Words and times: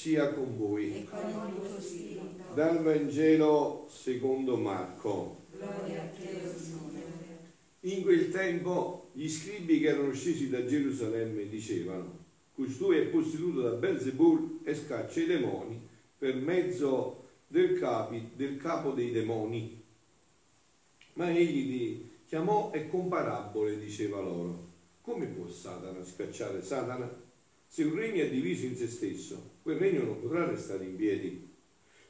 sia 0.00 0.32
con 0.32 0.56
voi. 0.56 0.96
e. 0.96 1.06
Dal 2.54 2.82
Vangelo 2.82 3.86
secondo 3.90 4.56
Marco. 4.56 5.42
Gloria 5.54 6.02
a 6.02 6.06
te, 6.06 6.40
Signore. 6.56 6.88
In 7.80 8.02
quel 8.02 8.30
tempo 8.30 9.10
gli 9.12 9.28
scribi 9.28 9.78
che 9.78 9.88
erano 9.88 10.14
scesi 10.14 10.48
da 10.48 10.64
Gerusalemme 10.64 11.46
dicevano, 11.50 12.16
costui 12.54 12.96
è 12.96 13.02
posseduto 13.08 13.60
da 13.60 13.72
Belzebul 13.72 14.60
e 14.64 14.74
scaccia 14.74 15.20
i 15.20 15.26
demoni 15.26 15.78
per 16.16 16.34
mezzo 16.34 17.28
del, 17.46 17.78
capi, 17.78 18.30
del 18.34 18.56
capo 18.56 18.92
dei 18.92 19.10
demoni. 19.10 19.82
Ma 21.14 21.30
egli 21.30 21.68
li 21.68 22.10
chiamò 22.26 22.70
e 22.72 22.88
con 22.88 23.08
parabole 23.08 23.78
diceva 23.78 24.20
loro, 24.20 24.68
come 25.02 25.26
può 25.26 25.46
Satana 25.46 26.02
scacciare 26.02 26.62
Satana? 26.62 27.28
Se 27.66 27.84
un 27.84 27.94
regno 27.94 28.24
è 28.24 28.30
diviso 28.30 28.64
in 28.64 28.76
se 28.76 28.88
stesso, 28.88 29.49
quel 29.62 29.76
regno 29.76 30.04
non 30.04 30.20
potrà 30.20 30.46
restare 30.46 30.84
in 30.84 30.96
piedi. 30.96 31.48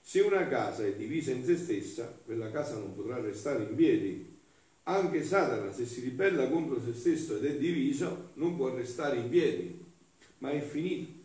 Se 0.01 0.21
una 0.21 0.49
casa 0.49 0.85
è 0.85 0.95
divisa 0.95 1.31
in 1.33 1.45
se 1.45 1.57
stessa, 1.57 2.19
quella 2.25 2.51
casa 2.51 2.79
non 2.79 2.95
potrà 2.95 3.21
restare 3.21 3.65
in 3.65 3.75
piedi. 3.75 4.39
Anche 4.85 5.23
Satana, 5.23 5.73
se 5.73 5.85
si 5.85 6.01
ribella 6.01 6.49
contro 6.49 6.81
se 6.81 6.93
stesso 6.95 7.37
ed 7.37 7.45
è 7.45 7.57
diviso, 7.57 8.31
non 8.35 8.57
può 8.57 8.75
restare 8.75 9.19
in 9.19 9.29
piedi, 9.29 9.85
ma 10.39 10.51
è 10.51 10.61
finito. 10.61 11.19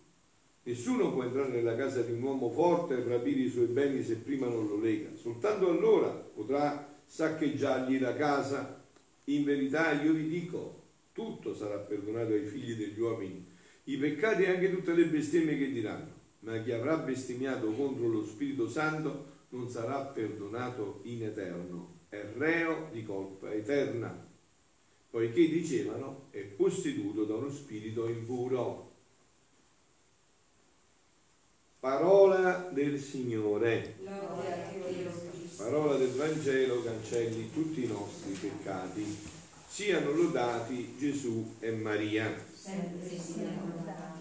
Nessuno 0.63 1.13
può 1.13 1.23
entrare 1.23 1.49
nella 1.49 1.75
casa 1.75 2.01
di 2.01 2.11
un 2.11 2.21
uomo 2.21 2.49
forte 2.49 2.95
e 2.95 3.03
rapire 3.07 3.41
i 3.41 3.49
suoi 3.49 3.67
beni 3.67 4.03
se 4.03 4.17
prima 4.17 4.47
non 4.47 4.67
lo 4.67 4.79
lega. 4.79 5.09
Soltanto 5.15 5.69
allora 5.69 6.09
potrà 6.09 6.99
saccheggiargli 7.05 7.99
la 7.99 8.15
casa. 8.15 8.83
In 9.25 9.43
verità 9.43 9.99
io 10.01 10.13
vi 10.13 10.27
dico, 10.27 10.83
tutto 11.13 11.55
sarà 11.55 11.77
perdonato 11.77 12.33
ai 12.33 12.45
figli 12.45 12.75
degli 12.75 12.99
uomini, 12.99 13.45
i 13.85 13.97
peccati 13.97 14.43
e 14.43 14.49
anche 14.49 14.71
tutte 14.71 14.93
le 14.93 15.05
bestemmie 15.05 15.57
che 15.57 15.71
diranno. 15.71 16.14
Ma 16.45 16.61
chi 16.61 16.71
avrà 16.71 16.97
bestemmiato 16.97 17.71
contro 17.71 18.07
lo 18.07 18.23
Spirito 18.23 18.69
Santo 18.69 19.33
non 19.49 19.67
sarà 19.67 20.01
perdonato 20.01 20.99
in 21.03 21.23
eterno, 21.23 22.01
è 22.07 22.23
reo 22.37 22.89
di 22.91 23.03
colpa 23.03 23.51
eterna, 23.51 24.27
poiché 25.09 25.49
dicevano 25.49 26.27
è 26.29 26.41
posseduto 26.41 27.23
da 27.23 27.33
uno 27.33 27.49
spirito 27.49 28.07
impuro. 28.07 28.91
Parola 31.79 32.69
del 32.71 32.99
Signore, 32.99 33.97
parola 35.57 35.97
del 35.97 36.11
Vangelo 36.11 36.83
cancelli 36.83 37.51
tutti 37.51 37.85
i 37.85 37.87
nostri 37.87 38.33
peccati. 38.33 39.33
Siano 39.67 40.11
lodati 40.11 40.95
Gesù 40.97 41.55
e 41.59 41.71
Maria. 41.71 42.31
Sempre 42.53 43.09
siano 43.17 43.73
lodati. 43.75 44.14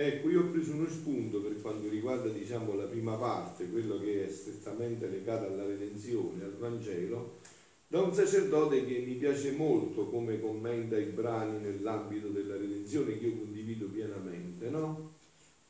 Ecco, 0.00 0.30
io 0.30 0.42
ho 0.42 0.50
preso 0.50 0.74
uno 0.74 0.88
spunto 0.88 1.40
per 1.40 1.60
quanto 1.60 1.88
riguarda 1.88 2.28
diciamo, 2.28 2.76
la 2.76 2.84
prima 2.84 3.16
parte, 3.16 3.68
quello 3.68 3.98
che 3.98 4.28
è 4.28 4.30
strettamente 4.30 5.08
legato 5.08 5.46
alla 5.46 5.66
redenzione, 5.66 6.44
al 6.44 6.56
Vangelo, 6.56 7.40
da 7.88 8.02
un 8.02 8.14
sacerdote 8.14 8.86
che 8.86 8.98
mi 8.98 9.14
piace 9.14 9.50
molto 9.50 10.06
come 10.08 10.38
commenta 10.38 10.96
i 10.96 11.06
brani 11.06 11.58
nell'ambito 11.58 12.28
della 12.28 12.56
redenzione 12.56 13.18
che 13.18 13.26
io 13.26 13.38
condivido 13.38 13.86
pienamente, 13.86 14.70
no? 14.70 15.14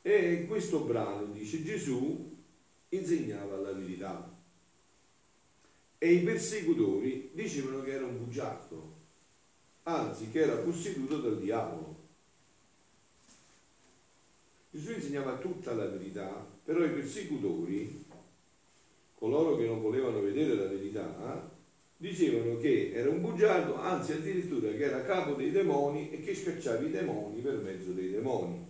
E 0.03 0.45
questo 0.45 0.81
brano 0.81 1.25
dice 1.33 1.63
Gesù 1.63 2.37
insegnava 2.89 3.57
la 3.57 3.71
verità 3.71 4.31
e 5.97 6.13
i 6.13 6.19
persecutori 6.19 7.31
dicevano 7.33 7.81
che 7.81 7.93
era 7.93 8.05
un 8.05 8.23
bugiardo, 8.23 8.93
anzi 9.83 10.29
che 10.29 10.41
era 10.41 10.57
posseduto 10.57 11.17
dal 11.17 11.39
diavolo. 11.39 11.98
Gesù 14.71 14.91
insegnava 14.91 15.37
tutta 15.37 15.73
la 15.73 15.87
verità, 15.87 16.45
però 16.63 16.83
i 16.83 16.91
persecutori, 16.91 18.05
coloro 19.15 19.57
che 19.57 19.65
non 19.65 19.81
volevano 19.81 20.21
vedere 20.21 20.55
la 20.55 20.67
verità, 20.67 21.57
dicevano 21.97 22.57
che 22.57 22.91
era 22.93 23.09
un 23.09 23.19
bugiardo, 23.19 23.75
anzi 23.75 24.13
addirittura 24.13 24.71
che 24.71 24.83
era 24.83 25.03
capo 25.03 25.33
dei 25.33 25.51
demoni 25.51 26.11
e 26.11 26.21
che 26.21 26.35
scacciava 26.35 26.85
i 26.85 26.91
demoni 26.91 27.41
per 27.41 27.57
mezzo 27.57 27.91
dei 27.91 28.11
demoni. 28.11 28.67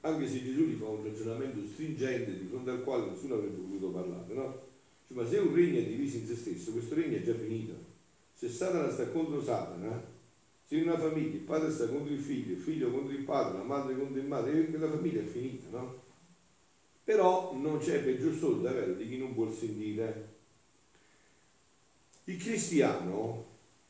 Anche 0.00 0.26
se 0.26 0.42
Gesù 0.42 0.64
gli 0.64 0.74
fa 0.74 0.88
un 0.88 1.04
ragionamento 1.04 1.64
stringente 1.64 2.36
di 2.36 2.46
fronte 2.46 2.70
al 2.70 2.82
quale 2.82 3.10
nessuno 3.10 3.36
avrebbe 3.36 3.60
voluto 3.60 3.90
parlare, 3.90 4.34
no? 4.34 4.60
Cioè, 5.06 5.16
ma 5.16 5.24
se 5.24 5.38
un 5.38 5.54
regno 5.54 5.78
è 5.78 5.84
diviso 5.84 6.16
in 6.16 6.26
se 6.26 6.34
stesso, 6.34 6.72
questo 6.72 6.96
regno 6.96 7.16
è 7.16 7.22
già 7.22 7.34
finito. 7.34 7.74
Se 8.34 8.48
Satana 8.48 8.90
sta 8.90 9.08
contro 9.10 9.40
Satana, 9.40 10.02
in 10.76 10.88
una 10.88 10.98
famiglia 10.98 11.34
il 11.34 11.40
padre 11.40 11.70
sta 11.70 11.86
contro 11.86 12.12
il 12.12 12.20
figlio, 12.20 12.52
il 12.52 12.60
figlio 12.60 12.90
contro 12.90 13.12
il 13.14 13.24
padre, 13.24 13.58
la 13.58 13.64
madre 13.64 13.96
contro 13.96 14.18
il 14.18 14.26
madre, 14.26 14.66
quella 14.66 14.88
famiglia 14.88 15.20
è 15.20 15.24
finita, 15.24 15.76
no? 15.76 16.00
Però 17.04 17.54
non 17.56 17.78
c'è 17.78 18.02
peggior 18.02 18.34
solo 18.34 18.62
davvero 18.62 18.92
di 18.94 19.08
chi 19.08 19.18
non 19.18 19.34
vuol 19.34 19.52
sentire. 19.52 20.30
Il 22.24 22.36
cristiano, 22.36 23.44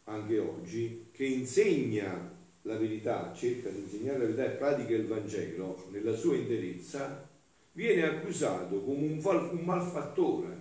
anche 0.04 0.38
oggi, 0.38 1.08
che 1.12 1.24
insegna 1.24 2.30
la 2.62 2.76
verità, 2.76 3.32
cerca 3.34 3.68
di 3.68 3.80
insegnare 3.80 4.18
la 4.18 4.24
verità 4.24 4.44
e 4.44 4.56
pratica 4.56 4.94
il 4.94 5.06
Vangelo 5.06 5.88
nella 5.90 6.14
sua 6.14 6.36
interezza, 6.36 7.28
viene 7.72 8.02
accusato 8.02 8.80
come 8.80 9.06
un, 9.06 9.20
un 9.22 9.62
malfattore, 9.64 10.60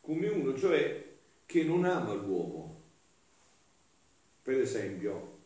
come 0.00 0.28
uno 0.28 0.56
cioè 0.56 1.10
che 1.46 1.64
non 1.64 1.84
ama 1.84 2.14
l'uomo. 2.14 2.71
Per 4.42 4.58
esempio, 4.58 5.38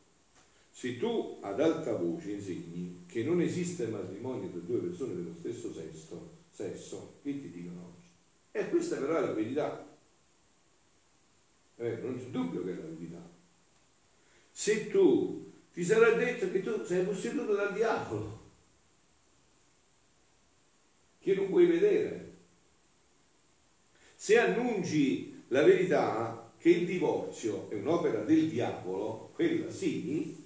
se 0.70 0.98
tu 0.98 1.38
ad 1.40 1.60
alta 1.60 1.94
voce 1.96 2.32
insegni 2.32 3.04
che 3.06 3.24
non 3.24 3.40
esiste 3.40 3.86
matrimonio 3.86 4.50
tra 4.50 4.60
due 4.60 4.78
persone 4.78 5.14
dello 5.14 5.34
stesso 5.38 5.72
sesso, 5.72 6.30
sesso 6.50 7.18
che 7.22 7.40
ti 7.40 7.50
dicono 7.50 7.94
oggi? 7.94 8.08
E 8.52 8.68
questa 8.70 8.96
però 8.96 9.16
è 9.16 9.20
la 9.20 9.32
verità. 9.32 9.86
Eh, 11.76 11.96
non 11.96 12.18
c'è 12.18 12.26
dubbio 12.26 12.64
che 12.64 12.72
è 12.72 12.74
la 12.74 12.88
verità. 12.88 13.30
Se 14.50 14.88
tu 14.88 15.52
ti 15.72 15.84
sarà 15.84 16.12
detto 16.12 16.50
che 16.50 16.62
tu 16.62 16.82
sei 16.84 17.04
posseduto 17.04 17.54
dal 17.54 17.74
diavolo, 17.74 18.44
che 21.18 21.34
non 21.34 21.48
puoi 21.50 21.66
vedere. 21.66 22.34
Se 24.14 24.38
annunci 24.38 25.44
la 25.48 25.62
verità 25.62 26.45
che 26.66 26.72
il 26.72 26.84
divorzio 26.84 27.70
è 27.70 27.76
un'opera 27.76 28.22
del 28.22 28.48
diavolo, 28.48 29.30
quella 29.34 29.70
sì, 29.70 30.44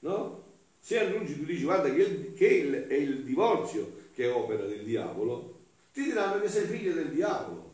no? 0.00 0.42
Se 0.78 1.00
annunci, 1.00 1.38
tu 1.38 1.44
dici 1.46 1.62
guarda 1.62 1.90
che, 1.90 2.02
il- 2.02 2.34
che 2.34 2.46
il- 2.46 2.86
è 2.88 2.92
il 2.92 3.24
divorzio 3.24 3.90
che 4.12 4.24
è 4.24 4.30
opera 4.30 4.66
del 4.66 4.84
diavolo, 4.84 5.60
ti 5.94 6.02
diranno 6.02 6.42
che 6.42 6.48
sei 6.50 6.66
figlio 6.66 6.92
del 6.92 7.08
diavolo. 7.08 7.72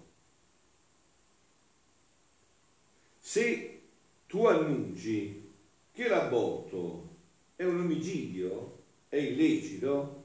Se 3.18 3.80
tu 4.28 4.44
annunci 4.44 5.50
che 5.90 6.06
l'aborto 6.06 7.08
è 7.56 7.64
un 7.64 7.80
omicidio, 7.80 8.76
è 9.08 9.16
illecito, 9.16 10.19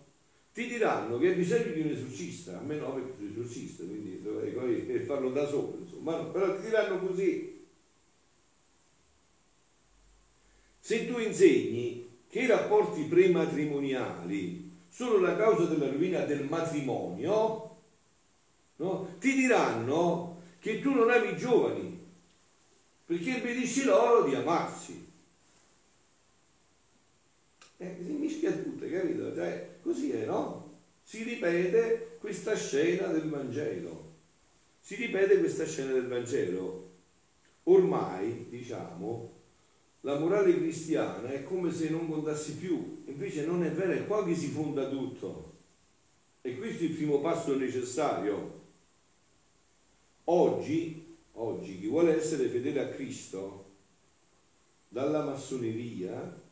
ti 0.55 0.67
diranno 0.67 1.17
che 1.17 1.27
hai 1.27 1.35
bisogno 1.35 1.73
di 1.73 1.81
un 1.81 1.89
esorcista, 1.89 2.57
a 2.57 2.61
me 2.61 2.77
no 2.77 2.93
perché 2.93 3.11
sono 3.17 3.29
esorcista, 3.29 3.83
quindi 3.83 4.21
dovrei 4.21 5.03
farlo 5.05 5.31
da 5.31 5.45
solo, 5.45 5.79
insomma, 5.81 6.15
no, 6.15 6.31
però 6.31 6.55
ti 6.55 6.61
diranno 6.61 6.97
così. 7.05 7.65
Se 10.79 11.07
tu 11.07 11.19
insegni 11.19 12.19
che 12.29 12.39
i 12.39 12.45
rapporti 12.45 13.03
prematrimoniali 13.03 14.71
sono 14.87 15.19
la 15.19 15.35
causa 15.35 15.65
della 15.65 15.91
rovina 15.91 16.21
del 16.21 16.45
matrimonio, 16.45 17.75
no? 18.77 19.15
ti 19.19 19.33
diranno 19.33 20.41
che 20.59 20.79
tu 20.79 20.93
non 20.93 21.09
ami 21.09 21.31
i 21.31 21.37
giovani, 21.37 22.01
perché 23.05 23.29
impedisci 23.31 23.83
loro 23.83 24.23
di 24.23 24.33
amarsi. 24.35 25.04
Eh, 27.77 27.97
si 28.03 28.11
mischia 28.13 28.51
tutto, 28.51 28.85
capito? 28.89 29.33
Cioè, 29.33 29.77
così 29.81 30.11
è, 30.11 30.25
no? 30.25 30.79
Si 31.03 31.23
ripete 31.23 32.17
questa 32.19 32.55
scena 32.55 33.07
del 33.07 33.29
Vangelo. 33.29 34.13
Si 34.79 34.95
ripete 34.95 35.39
questa 35.39 35.65
scena 35.65 35.91
del 35.91 36.07
Vangelo. 36.07 36.91
Ormai, 37.63 38.47
diciamo, 38.49 39.33
la 40.01 40.19
morale 40.19 40.55
cristiana 40.55 41.29
è 41.29 41.43
come 41.43 41.71
se 41.71 41.89
non 41.89 42.07
contasse 42.07 42.53
più, 42.53 43.03
invece 43.05 43.45
non 43.45 43.63
è 43.63 43.71
vero, 43.71 43.91
è 43.91 44.05
qua 44.05 44.23
che 44.23 44.35
si 44.35 44.47
fonda 44.47 44.87
tutto. 44.87 45.53
E 46.41 46.55
questo 46.57 46.83
è 46.83 46.87
il 46.87 46.93
primo 46.93 47.19
passo 47.21 47.57
necessario. 47.57 48.61
Oggi, 50.25 51.17
oggi 51.33 51.79
chi 51.79 51.87
vuole 51.87 52.15
essere 52.15 52.47
fedele 52.47 52.81
a 52.81 52.89
Cristo, 52.89 53.71
dalla 54.87 55.23
massoneria, 55.23 56.43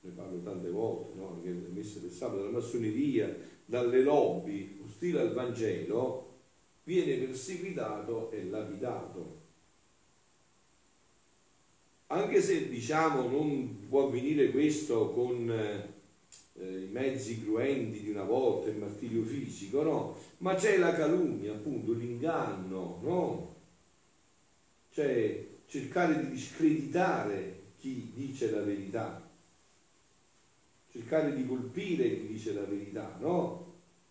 ne 0.00 0.10
parlo 0.12 0.40
tante 0.42 0.70
volte, 0.70 1.14
no? 1.14 1.34
anche 1.34 1.48
nelle 1.48 1.68
messe 1.68 2.00
del 2.00 2.10
sabato, 2.10 2.42
dalla 2.42 2.50
massoneria, 2.50 3.36
dalle 3.64 4.02
lobby 4.02 4.80
ostili 4.84 5.18
al 5.18 5.32
Vangelo, 5.32 6.38
viene 6.84 7.14
perseguitato 7.16 8.30
e 8.30 8.44
lapidato. 8.44 9.38
Anche 12.06 12.40
se 12.40 12.68
diciamo 12.68 13.28
non 13.28 13.86
può 13.88 14.06
avvenire 14.06 14.50
questo 14.50 15.10
con, 15.10 15.48
eh, 15.48 16.82
i 16.82 16.88
mezzi 16.90 17.42
cruenti 17.42 18.00
di 18.02 18.10
una 18.10 18.24
volta, 18.24 18.68
il 18.68 18.76
martirio 18.76 19.22
fisico, 19.22 19.82
no? 19.82 20.16
Ma 20.38 20.54
c'è 20.54 20.78
la 20.78 20.92
calunnia, 20.92 21.52
appunto, 21.52 21.92
l'inganno, 21.92 22.98
no? 23.02 23.54
Cioè 24.90 25.46
cercare 25.66 26.18
di 26.20 26.30
discreditare 26.30 27.58
chi 27.76 28.10
dice 28.12 28.50
la 28.50 28.62
verità, 28.62 29.29
cercare 30.90 31.34
di 31.34 31.46
colpire 31.46 32.18
chi 32.18 32.26
dice 32.26 32.52
la 32.52 32.64
verità, 32.64 33.16
no? 33.20 33.66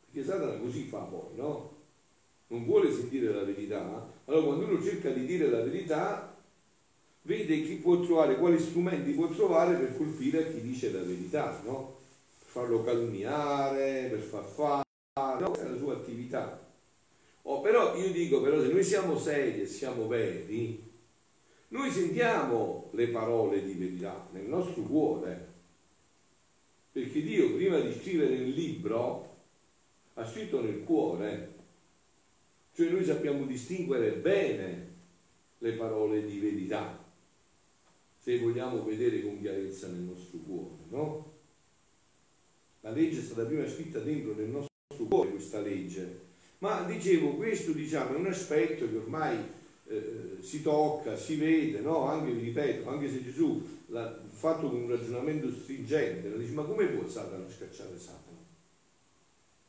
Perché 0.06 0.28
Satana 0.28 0.58
così 0.58 0.84
fa 0.84 1.00
poi, 1.00 1.36
no? 1.36 1.78
Non 2.48 2.66
vuole 2.66 2.92
sentire 2.92 3.32
la 3.32 3.44
verità, 3.44 4.12
allora 4.26 4.46
quando 4.46 4.66
uno 4.66 4.82
cerca 4.82 5.10
di 5.12 5.26
dire 5.26 5.50
la 5.50 5.62
verità, 5.62 6.36
vede 7.24 7.62
chi 7.62 7.76
può 7.76 8.00
trovare, 8.00 8.38
quali 8.38 8.58
strumenti 8.58 9.12
può 9.12 9.28
trovare 9.28 9.76
per 9.76 9.96
colpire 9.98 10.52
chi 10.52 10.62
dice 10.62 10.92
la 10.92 11.02
verità, 11.02 11.62
no? 11.64 11.98
Per 12.40 12.48
farlo 12.48 12.84
calunniare, 12.84 14.08
per 14.10 14.20
far 14.20 14.46
fare, 14.46 14.84
no? 15.14 15.54
È 15.54 15.68
la 15.68 15.78
sua 15.78 15.94
attività. 15.94 16.68
Oh, 17.44 17.62
però 17.62 17.96
io 17.96 18.12
dico, 18.12 18.42
però 18.42 18.60
se 18.60 18.72
noi 18.72 18.84
siamo 18.84 19.18
seri 19.18 19.62
e 19.62 19.68
siamo 19.68 20.08
veri, 20.08 20.88
noi 21.70 21.92
sentiamo 21.92 22.90
le 22.94 23.10
parole 23.10 23.64
di 23.64 23.74
verità 23.74 24.28
nel 24.32 24.46
nostro 24.46 24.82
cuore, 24.84 25.49
perché 27.00 27.22
Dio 27.22 27.54
prima 27.54 27.80
di 27.80 27.94
scrivere 27.94 28.36
il 28.36 28.50
libro 28.50 29.38
ha 30.16 30.26
scritto 30.26 30.62
nel 30.62 30.84
cuore, 30.84 31.54
cioè 32.76 32.90
noi 32.90 33.06
sappiamo 33.06 33.46
distinguere 33.46 34.12
bene 34.12 34.88
le 35.60 35.72
parole 35.74 36.26
di 36.26 36.40
verità, 36.40 37.02
se 38.18 38.40
vogliamo 38.40 38.84
vedere 38.84 39.22
con 39.22 39.40
chiarezza 39.40 39.88
nel 39.88 40.02
nostro 40.02 40.40
cuore, 40.40 40.76
no? 40.90 41.34
La 42.82 42.92
legge 42.92 43.20
è 43.20 43.24
stata 43.24 43.46
prima 43.46 43.68
scritta 43.68 44.00
dentro 44.00 44.34
nel 44.34 44.50
nostro 44.50 45.06
cuore, 45.08 45.32
questa 45.32 45.62
legge, 45.62 46.28
ma 46.58 46.84
dicevo, 46.84 47.36
questo 47.36 47.72
diciamo, 47.72 48.16
è 48.16 48.18
un 48.18 48.28
aspetto 48.28 48.90
che 48.90 48.98
ormai 48.98 49.38
eh, 49.88 50.29
si 50.50 50.64
tocca, 50.64 51.16
si 51.16 51.36
vede, 51.36 51.80
no? 51.80 52.06
anche, 52.06 52.32
vi 52.32 52.46
ripeto, 52.46 52.90
anche 52.90 53.08
se 53.08 53.24
Gesù 53.24 53.64
l'ha 53.90 54.20
fatto 54.32 54.68
con 54.68 54.82
un 54.82 54.90
ragionamento 54.90 55.52
stringente, 55.52 56.36
dice 56.36 56.54
ma 56.54 56.64
come 56.64 56.88
può 56.88 57.08
Satana 57.08 57.46
scacciare 57.48 58.00
Satana? 58.00 58.38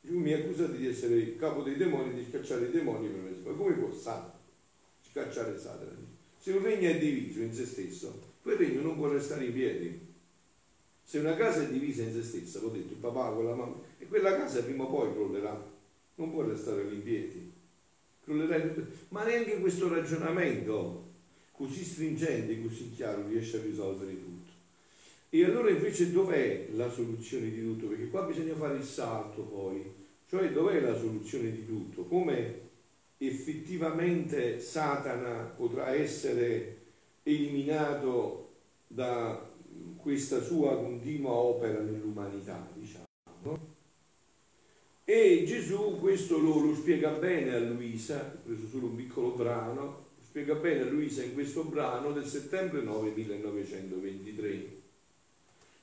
Gesù 0.01 0.17
mi 0.17 0.33
accusate 0.33 0.79
di 0.79 0.87
essere 0.87 1.17
il 1.17 1.37
capo 1.37 1.61
dei 1.61 1.77
demoni, 1.77 2.15
di 2.15 2.25
scacciare 2.27 2.69
i 2.69 2.71
demoni 2.71 3.09
per 3.09 3.21
me, 3.21 3.31
ma 3.45 3.53
come 3.53 3.75
può 3.75 3.93
Satana 3.93 4.39
scacciare 5.03 5.59
Satana? 5.59 5.99
Se 6.39 6.53
un 6.53 6.63
regno 6.63 6.89
è 6.89 6.99
diviso 6.99 7.41
in 7.41 7.53
se 7.53 7.67
stesso, 7.67 8.19
quel 8.41 8.57
regno 8.57 8.81
non 8.81 8.97
può 8.97 9.09
restare 9.09 9.45
in 9.45 9.53
piedi. 9.53 10.09
Se 11.03 11.19
una 11.19 11.37
casa 11.37 11.61
è 11.61 11.69
divisa 11.69 12.05
in 12.05 12.15
se 12.15 12.23
stessa, 12.23 12.59
l'ho 12.61 12.71
detto, 12.71 12.95
il 12.95 13.01
papà 13.01 13.33
con 13.33 13.45
la 13.45 13.55
mamma, 13.55 13.77
e 13.99 14.07
quella 14.07 14.35
casa 14.35 14.63
prima 14.63 14.85
o 14.85 14.89
poi 14.89 15.13
crollerà, 15.13 15.63
non 16.15 16.31
può 16.31 16.41
restare 16.41 16.85
lì 16.85 16.95
in 16.95 17.03
piedi 17.03 17.50
ma 19.09 19.25
neanche 19.25 19.59
questo 19.59 19.89
ragionamento 19.89 21.09
così 21.53 21.85
stringente, 21.85 22.63
così 22.63 22.93
chiaro 22.95 23.27
riesce 23.29 23.59
a 23.59 23.63
risolvere 23.63 24.13
tutto. 24.13 24.51
E 25.29 25.45
allora 25.45 25.71
invece 25.71 26.11
dov'è 26.11 26.69
la 26.75 26.91
soluzione 26.91 27.51
di 27.51 27.63
tutto? 27.63 27.87
Perché 27.87 28.09
qua 28.09 28.23
bisogna 28.23 28.55
fare 28.55 28.77
il 28.77 28.85
salto 28.85 29.43
poi, 29.43 29.83
cioè 30.29 30.51
dov'è 30.53 30.81
la 30.81 30.97
soluzione 30.97 31.53
di 31.53 31.67
tutto? 31.67 32.05
Come 32.05 32.69
effettivamente 33.19 34.61
Satana 34.61 35.53
potrà 35.57 35.95
essere 35.95 36.79
eliminato 37.23 38.49
da 38.87 39.49
questa 39.97 40.43
sua 40.43 40.77
continua 40.77 41.33
opera 41.33 41.81
nell'umanità, 41.81 42.67
diciamo. 42.75 43.79
E 45.13 45.43
Gesù 45.45 45.97
questo 45.99 46.39
lo, 46.39 46.61
lo 46.61 46.73
spiega 46.73 47.11
bene 47.11 47.53
a 47.53 47.59
Luisa, 47.59 48.33
ho 48.33 48.47
preso 48.47 48.69
solo 48.69 48.87
un 48.87 48.95
piccolo 48.95 49.31
brano, 49.31 50.05
spiega 50.25 50.55
bene 50.55 50.83
a 50.83 50.85
Luisa 50.85 51.25
in 51.25 51.35
questo 51.35 51.65
brano 51.65 52.13
del 52.13 52.27
settembre 52.27 52.81
9 52.83 53.11
1923. 53.17 54.69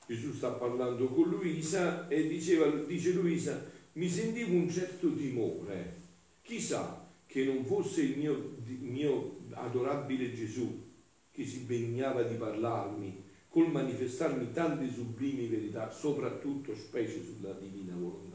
Gesù 0.06 0.32
sta 0.32 0.52
parlando 0.52 1.08
con 1.08 1.28
Luisa 1.28 2.08
e 2.08 2.26
diceva, 2.26 2.70
dice 2.70 3.12
Luisa, 3.12 3.62
mi 3.92 4.08
sentivo 4.08 4.54
un 4.54 4.70
certo 4.70 5.14
timore, 5.14 5.92
chissà 6.40 7.06
che 7.26 7.44
non 7.44 7.66
fosse 7.66 8.00
il 8.00 8.16
mio, 8.16 8.54
mio 8.80 9.40
adorabile 9.50 10.34
Gesù 10.34 10.84
che 11.30 11.44
si 11.44 11.66
degnava 11.66 12.22
di 12.22 12.34
parlarmi, 12.34 13.24
col 13.50 13.70
manifestarmi 13.70 14.52
tante 14.54 14.90
sublimi 14.90 15.48
verità, 15.48 15.90
soprattutto 15.90 16.74
specie 16.74 17.22
sulla 17.22 17.52
divina 17.52 17.94
volontà 17.94 18.27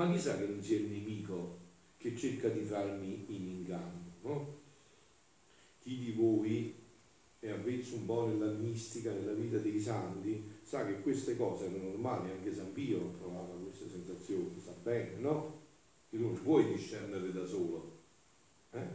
ma 0.00 0.10
chissà 0.10 0.38
che 0.38 0.46
non 0.46 0.62
sia 0.62 0.78
il 0.78 0.86
nemico 0.86 1.58
che 1.98 2.16
cerca 2.16 2.48
di 2.48 2.62
farmi 2.62 3.26
in 3.28 3.46
inganno, 3.46 4.12
no? 4.22 4.58
Chi 5.78 5.98
di 5.98 6.12
voi 6.12 6.74
è 7.38 7.50
avvezzo 7.50 7.96
un 7.96 8.06
po' 8.06 8.26
nella 8.26 8.50
mistica, 8.50 9.12
nella 9.12 9.34
vita 9.34 9.58
dei 9.58 9.78
santi, 9.78 10.42
sa 10.62 10.86
che 10.86 11.02
queste 11.02 11.36
cose 11.36 11.66
erano 11.66 11.90
normali, 11.90 12.30
anche 12.30 12.54
San 12.54 12.72
Pio 12.72 12.98
provava 13.18 13.54
queste 13.62 13.90
sensazioni, 13.90 14.58
sa 14.64 14.72
bene, 14.82 15.16
no? 15.18 15.58
Che 16.08 16.16
tu 16.16 16.22
non 16.22 16.42
puoi 16.42 16.72
discernere 16.72 17.30
da 17.30 17.44
solo. 17.44 17.98
Eh? 18.70 18.86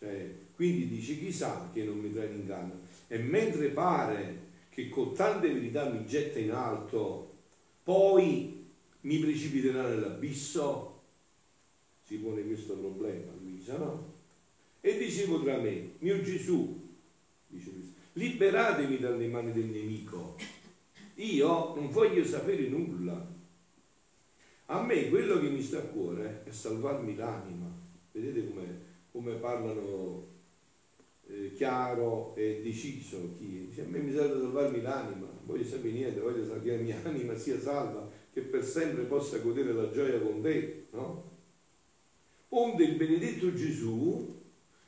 Cioè, 0.00 0.34
quindi 0.56 0.88
dice 0.88 1.16
chissà 1.16 1.70
che 1.72 1.84
non 1.84 2.00
mi 2.00 2.12
trae 2.12 2.26
in 2.26 2.40
inganno. 2.40 2.80
E 3.06 3.18
mentre 3.18 3.68
pare 3.68 4.40
che 4.70 4.88
con 4.88 5.14
tante 5.14 5.52
verità 5.52 5.88
mi 5.88 6.04
getta 6.06 6.40
in 6.40 6.50
alto, 6.50 7.34
poi 7.84 8.63
mi 9.04 9.18
precipiterà 9.18 9.88
nell'abisso? 9.88 11.02
Si 12.02 12.16
pone 12.16 12.42
questo 12.42 12.74
problema 12.74 13.32
Luisa, 13.40 13.76
no? 13.78 14.12
E 14.80 14.98
dicevo 14.98 15.42
tra 15.42 15.58
me, 15.58 15.92
mio 15.98 16.20
Gesù, 16.22 16.78
dice 17.46 17.70
Luisa, 17.70 17.92
liberatemi 18.12 18.98
dalle 18.98 19.26
mani 19.28 19.52
del 19.52 19.66
nemico. 19.66 20.36
Io 21.16 21.74
non 21.74 21.90
voglio 21.90 22.24
sapere 22.24 22.68
nulla. 22.68 23.32
A 24.66 24.82
me 24.82 25.08
quello 25.08 25.40
che 25.40 25.48
mi 25.48 25.62
sta 25.62 25.78
a 25.78 25.82
cuore 25.82 26.42
è 26.44 26.50
salvarmi 26.50 27.14
l'anima. 27.14 27.70
Vedete 28.12 28.48
come, 28.48 28.80
come 29.12 29.32
parlano 29.34 30.26
eh, 31.26 31.52
chiaro 31.54 32.34
e 32.36 32.60
deciso 32.62 33.34
chi 33.36 33.66
dice 33.66 33.82
a 33.82 33.86
me 33.86 33.98
mi 33.98 34.12
serve 34.12 34.40
salvarmi 34.40 34.80
l'anima, 34.82 35.28
voglio 35.44 35.64
sapere 35.64 36.10
voglio 36.12 36.60
che 36.60 36.76
la 36.76 36.82
mia 36.82 37.00
anima 37.04 37.36
sia 37.36 37.58
salva 37.60 38.10
che 38.34 38.40
per 38.40 38.64
sempre 38.64 39.04
possa 39.04 39.38
godere 39.38 39.72
la 39.72 39.88
gioia 39.90 40.18
con 40.20 40.42
te, 40.42 40.86
no? 40.90 41.30
Onde 42.48 42.84
il 42.84 42.96
benedetto 42.96 43.54
Gesù, 43.54 44.42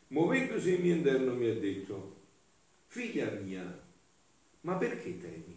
muovendosi 0.09 0.75
in 0.75 0.81
mio 0.81 0.95
interno, 0.97 1.33
mi 1.35 1.49
ha 1.49 1.55
detto, 1.55 2.15
figlia 2.89 3.31
mia, 3.31 3.85
ma 4.63 4.75
perché 4.75 5.19
temi? 5.19 5.57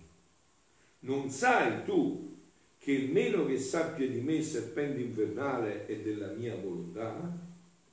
Non 1.00 1.32
sai 1.32 1.84
tu 1.84 2.38
che 2.78 2.92
il 2.92 3.12
meno 3.12 3.46
che 3.46 3.58
sappia 3.58 4.08
di 4.08 4.22
me 4.22 4.42
serpente 4.44 5.02
infernale 5.02 5.88
è 5.88 6.00
della 6.00 6.32
mia 6.34 6.56
volontà? 6.56 7.38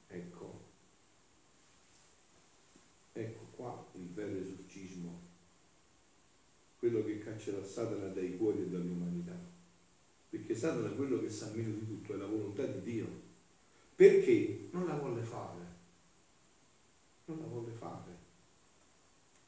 Ecco, 0.08 0.60
ecco 3.12 3.46
qua 3.56 3.86
il 3.94 4.08
vero 4.12 4.36
esorcismo, 4.36 5.20
quello 6.78 7.02
che 7.02 7.15
caccerà 7.30 7.64
Satana 7.64 8.06
dai 8.08 8.36
cuori 8.36 8.62
e 8.62 8.68
dall'umanità 8.68 9.54
perché 10.36 10.54
Satana 10.54 10.88
quello 10.90 11.20
che 11.20 11.30
sa 11.30 11.50
meno 11.54 11.70
di 11.70 11.86
tutto 11.86 12.14
è 12.14 12.16
la 12.16 12.26
volontà 12.26 12.64
di 12.66 12.82
Dio, 12.82 13.06
perché 13.94 14.68
non 14.72 14.86
la 14.86 14.94
vuole 14.94 15.22
fare, 15.22 15.64
non 17.24 17.38
la 17.38 17.46
vuole 17.46 17.70
fare. 17.70 18.14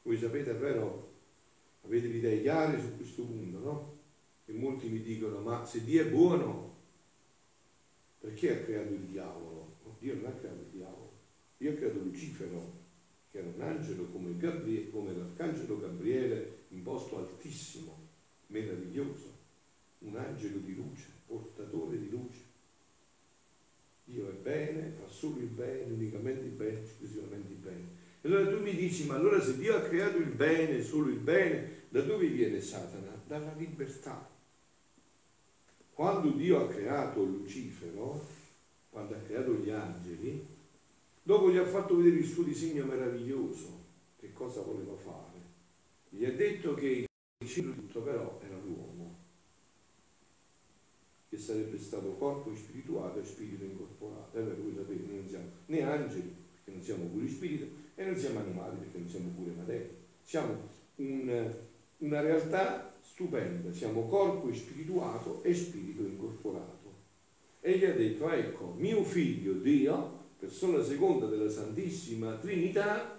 Voi 0.02 0.16
sapete, 0.16 0.52
vero, 0.54 1.12
avete 1.85 2.06
idee 2.06 2.40
chiare 2.40 2.80
su 2.80 2.97
questo 2.97 3.23
punto, 3.25 3.58
no? 3.58 3.97
E 4.47 4.52
molti 4.52 4.88
mi 4.88 5.02
dicono, 5.02 5.40
ma 5.40 5.64
se 5.66 5.85
Dio 5.85 6.02
è 6.02 6.08
buono, 6.08 6.76
perché 8.20 8.58
ha 8.58 8.64
creato 8.64 8.94
il 8.94 9.00
diavolo? 9.00 9.76
No, 9.85 9.97
Dio 9.99 10.14
non 10.14 10.26
ha 10.26 10.32
creato 10.32 10.61
il 10.61 10.68
diavolo, 10.73 11.12
Dio 11.58 11.73
ha 11.73 11.75
creato 11.75 11.99
Lucifero, 11.99 12.73
che 13.30 13.38
era 13.38 13.49
un 13.49 13.61
angelo 13.61 14.04
come, 14.04 14.35
Gabriele, 14.38 14.90
come 14.90 15.14
l'arcangelo 15.14 15.78
Gabriele, 15.78 16.58
in 16.68 16.82
posto 16.82 17.18
altissimo, 17.18 18.06
meraviglioso 18.48 19.37
un 20.00 20.16
angelo 20.16 20.58
di 20.58 20.75
luce, 20.75 21.06
portatore 21.26 21.98
di 21.98 22.08
luce. 22.10 22.46
Dio 24.04 24.28
è 24.28 24.32
bene, 24.32 24.94
fa 24.98 25.08
solo 25.08 25.38
il 25.38 25.48
bene, 25.48 25.92
unicamente 25.92 26.44
il 26.44 26.52
bene, 26.52 26.82
esclusivamente 26.82 27.52
il 27.52 27.58
bene. 27.58 27.96
E 28.20 28.28
allora 28.28 28.48
tu 28.50 28.62
mi 28.62 28.75
dici, 28.75 29.06
ma 29.06 29.14
allora 29.16 29.40
se 29.40 29.58
Dio 29.58 29.76
ha 29.76 29.82
creato 29.82 30.16
il 30.18 30.30
bene, 30.30 30.82
solo 30.82 31.08
il 31.08 31.18
bene, 31.18 31.84
da 31.88 32.00
dove 32.00 32.26
viene 32.28 32.60
Satana? 32.60 33.20
Dalla 33.26 33.52
libertà. 33.54 34.28
Quando 35.92 36.30
Dio 36.30 36.60
ha 36.60 36.68
creato 36.68 37.22
Lucifero, 37.22 38.25
quando 38.88 39.14
ha 39.14 39.18
creato 39.18 39.52
gli 39.54 39.70
angeli, 39.70 40.46
dopo 41.22 41.50
gli 41.50 41.56
ha 41.56 41.66
fatto 41.66 41.96
vedere 41.96 42.16
il 42.16 42.26
suo 42.26 42.44
disegno 42.44 42.87
meraviglioso, 42.87 43.84
che 44.18 44.32
cosa 44.32 44.62
voleva 44.62 44.94
fare. 44.94 45.27
Gli 46.11 46.25
ha 46.25 46.33
detto 46.33 46.75
che 46.75 47.07
il 47.41 47.49
centro 47.49 47.73
di 47.73 47.81
tutto 47.81 48.00
però 48.03 48.41
era 48.43 48.57
l'uomo 48.57 49.17
che 51.29 51.37
sarebbe 51.37 51.79
stato 51.79 52.15
corpo 52.15 52.55
spirituale 52.55 53.21
e 53.21 53.25
spirito 53.25 53.65
incorporato. 53.65 54.38
È 54.38 54.43
vero, 54.43 54.62
voi 54.62 54.75
sapete, 54.75 55.07
noi 55.07 55.17
non 55.19 55.29
siamo 55.29 55.50
né 55.67 55.83
angeli, 55.83 56.35
perché 56.55 56.71
non 56.71 56.83
siamo 56.83 57.05
pure 57.05 57.29
spirito, 57.29 57.67
e 57.95 58.05
non 58.05 58.17
siamo 58.17 58.38
animali, 58.41 58.77
perché 58.79 58.99
non 58.99 59.09
siamo 59.09 59.29
pure 59.37 59.50
materia. 59.53 59.88
Siamo 60.23 60.57
un, 60.97 61.55
una 61.99 62.21
realtà 62.21 62.95
stupenda, 63.03 63.73
siamo 63.73 64.07
corpo 64.07 64.53
spirituato 64.55 65.43
e 65.43 65.55
spirito 65.55 66.03
incorporato. 66.03 66.77
E 67.61 67.77
gli 67.77 67.85
ha 67.85 67.93
detto, 67.93 68.31
ecco, 68.31 68.75
mio 68.79 69.03
figlio 69.03 69.53
Dio, 69.55 70.27
persona 70.38 70.83
seconda 70.83 71.27
della 71.27 71.50
Santissima 71.50 72.37
Trinità, 72.37 73.17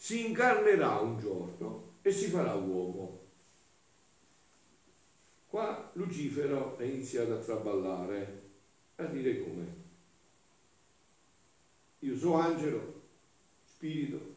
si 0.00 0.28
incarnerà 0.28 1.00
un 1.00 1.18
giorno 1.18 1.94
e 2.02 2.12
si 2.12 2.28
farà 2.28 2.54
uomo. 2.54 3.18
Qua 5.48 5.90
Lucifero 5.94 6.76
ha 6.78 6.84
iniziato 6.84 7.34
a 7.34 7.38
traballare, 7.38 8.42
a 8.96 9.04
dire 9.06 9.42
come. 9.42 9.86
Io 12.00 12.16
sono 12.16 12.34
angelo, 12.34 13.02
spirito, 13.66 14.36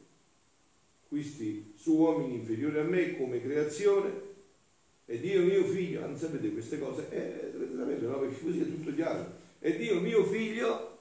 questi 1.07 1.73
sono 1.77 1.97
uomini 1.97 2.35
inferiori 2.35 2.79
a 2.79 2.83
me 2.83 3.15
come 3.15 3.39
creazione, 3.39 4.29
e 5.05 5.19
Dio 5.19 5.41
mio 5.41 5.63
figlio, 5.65 6.01
non 6.01 6.17
sapete 6.17 6.51
queste 6.51 6.79
cose, 6.79 7.07
eh, 7.09 7.51
dovete 7.51 7.75
saperle, 7.75 8.07
no? 8.07 8.19
Perché 8.19 8.43
così 8.43 8.61
è 8.61 8.65
tutto 8.65 8.95
chiaro. 8.95 9.39
E 9.59 9.77
Dio 9.77 9.99
mio 9.99 10.25
figlio 10.25 10.99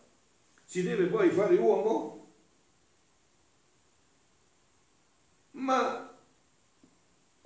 si 0.65 0.83
deve 0.83 1.07
poi 1.07 1.31
fare 1.31 1.55
uomo, 1.55 2.19
ma 5.53 6.13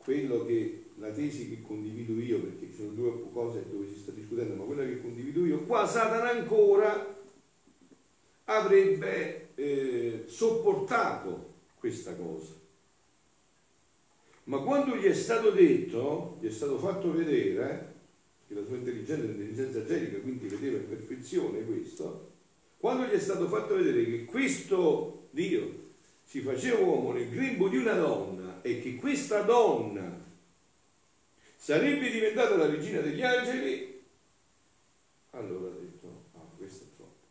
quello 0.05 0.45
che 0.45 0.85
la 0.97 1.11
tesi 1.11 1.49
che 1.49 1.63
condivido 1.63 2.13
io, 2.21 2.41
perché 2.41 2.67
ci 2.67 2.77
sono 2.77 2.91
due 2.91 3.25
cose 3.33 3.65
dove 3.71 3.89
si 3.89 3.99
sta 3.99 4.13
discutendo, 4.13 4.55
ma 4.55 4.65
quella 4.65 4.85
che 4.85 5.01
condivido 5.01 5.45
io, 5.45 5.61
qua 5.65 5.87
Satana 5.87 6.31
ancora 6.31 7.17
avrebbe 8.45 9.49
eh, 9.55 10.25
sopportato 10.27 11.53
questa 11.79 12.15
cosa. 12.15 12.53
Ma 14.45 14.59
quando 14.59 14.97
gli 14.97 15.05
è 15.05 15.15
stato 15.15 15.51
detto, 15.51 16.37
gli 16.41 16.47
è 16.47 16.51
stato 16.51 16.79
fatto 16.79 17.11
vedere, 17.11 17.93
che 18.47 18.55
la 18.55 18.65
sua 18.65 18.77
intelligenza 18.77 19.23
è 19.23 19.25
un'intelligenza 19.25 19.79
angelica, 19.79 20.19
quindi 20.19 20.49
vedeva 20.49 20.77
in 20.77 20.89
perfezione 20.89 21.65
questo, 21.65 22.33
quando 22.77 23.07
gli 23.07 23.13
è 23.13 23.19
stato 23.19 23.49
fatto 23.49 23.75
vedere 23.75 24.05
che 24.05 24.25
questo 24.27 25.29
Dio 25.31 25.83
si 26.25 26.41
faceva 26.41 26.79
uomo 26.81 27.13
nel 27.13 27.31
grembo 27.31 27.69
di 27.69 27.79
una 27.79 27.95
donna 27.95 28.44
e 28.67 28.81
che 28.81 28.95
questa 28.95 29.43
donna 29.43 30.25
sarebbe 31.55 32.11
diventata 32.11 32.57
la 32.57 32.65
regina 32.65 33.01
degli 33.03 33.21
angeli, 33.21 34.03
allora 35.33 35.71
ha 35.71 35.79
detto, 35.79 36.25
ah, 36.33 36.49
questo 36.57 36.85
è 36.85 36.97
troppo. 36.97 37.27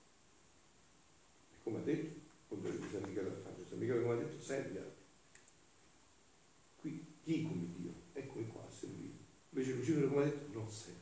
E 1.51 1.55
come 1.63 1.79
ha 1.79 1.81
detto, 1.81 2.19
contro 2.47 2.71
San 2.91 3.01
Michele 3.07 3.29
Arcangelo, 3.29 3.65
San 3.67 3.79
Michele 3.79 4.01
come 4.03 4.13
ha 4.13 4.17
detto, 4.17 4.43
serve 4.43 4.91
Qui, 6.81 7.03
chi 7.23 7.41
come 7.41 7.65
Dio? 7.77 7.93
Eccomi 8.13 8.47
qua 8.49 8.67
servire. 8.69 9.13
Invece 9.49 9.73
Lucifero 9.73 10.09
come 10.09 10.21
ha 10.21 10.25
detto, 10.25 10.59
non 10.59 10.69
serve. 10.69 10.99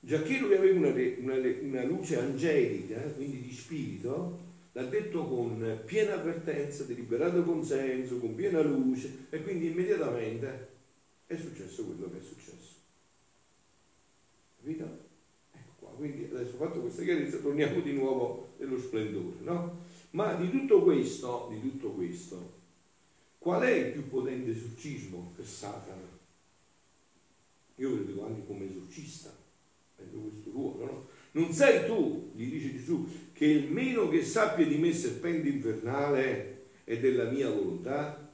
Già 0.00 0.20
che 0.20 0.38
lui 0.38 0.54
aveva 0.54 0.78
una, 0.78 0.90
una, 0.90 1.48
una 1.62 1.82
luce 1.84 2.18
angelica, 2.18 3.00
quindi 3.00 3.40
di 3.40 3.54
spirito, 3.54 4.45
l'ha 4.76 4.84
detto 4.84 5.24
con 5.24 5.80
piena 5.86 6.14
avvertenza, 6.14 6.84
deliberato 6.84 7.42
consenso, 7.44 8.18
con 8.18 8.34
piena 8.34 8.60
luce, 8.60 9.26
e 9.30 9.42
quindi 9.42 9.68
immediatamente 9.68 10.68
è 11.26 11.34
successo 11.34 11.86
quello 11.86 12.10
che 12.10 12.18
è 12.18 12.22
successo. 12.22 12.74
Capito? 14.58 14.84
Ecco 15.54 15.72
qua, 15.78 15.88
quindi 15.92 16.28
adesso 16.30 16.56
fatto 16.56 16.80
questa 16.80 17.04
chiarezza 17.04 17.38
torniamo 17.38 17.80
di 17.80 17.94
nuovo 17.94 18.52
nello 18.58 18.78
splendore, 18.78 19.36
no? 19.40 19.84
Ma 20.10 20.34
di 20.34 20.50
tutto 20.50 20.82
questo, 20.82 21.48
di 21.50 21.60
tutto 21.62 21.92
questo, 21.92 22.52
qual 23.38 23.62
è 23.62 23.72
il 23.72 23.92
più 23.92 24.10
potente 24.10 24.50
esorcismo 24.50 25.32
per 25.34 25.46
Satana? 25.46 26.14
Io 27.76 27.88
lo 27.88 28.02
dico 28.02 28.26
anche 28.26 28.44
come 28.46 28.68
esorcista, 28.68 29.34
prendo 29.94 30.18
questo 30.18 30.50
ruolo, 30.50 30.84
no? 30.84 31.06
Non 31.30 31.50
sei 31.50 31.86
tu, 31.86 32.30
gli 32.34 32.50
dice 32.50 32.72
Gesù, 32.72 33.08
che 33.36 33.44
il 33.44 33.70
meno 33.70 34.08
che 34.08 34.24
sappia 34.24 34.64
di 34.64 34.78
me 34.78 34.94
serpente 34.94 35.46
infernale 35.46 36.68
è 36.84 36.98
della 36.98 37.24
mia 37.24 37.50
volontà? 37.50 38.26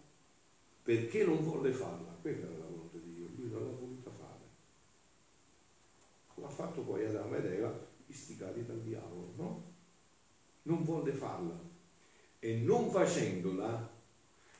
Perché 0.81 1.25
non 1.25 1.43
volle 1.43 1.73
farla? 1.73 2.17
Quella 2.21 2.47
era 2.47 2.59
la 2.59 2.67
volontà 2.67 2.99
di 2.99 3.13
Dio, 3.13 3.27
lui 3.35 3.51
non 3.51 3.65
l'ha 3.65 3.73
voluta 3.73 4.11
fare. 4.13 4.39
L'ha 6.37 6.49
fatto 6.49 6.83
poi 6.83 7.05
Adamo 7.05 7.35
ed 7.35 7.47
Eva, 7.47 7.87
istigati 8.07 8.65
dal 8.65 8.81
diavolo, 8.81 9.33
no? 9.35 9.73
Non 10.63 10.85
volle 10.85 11.11
farla. 11.11 11.59
E 12.39 12.55
non 12.59 12.89
facendola, 12.89 13.93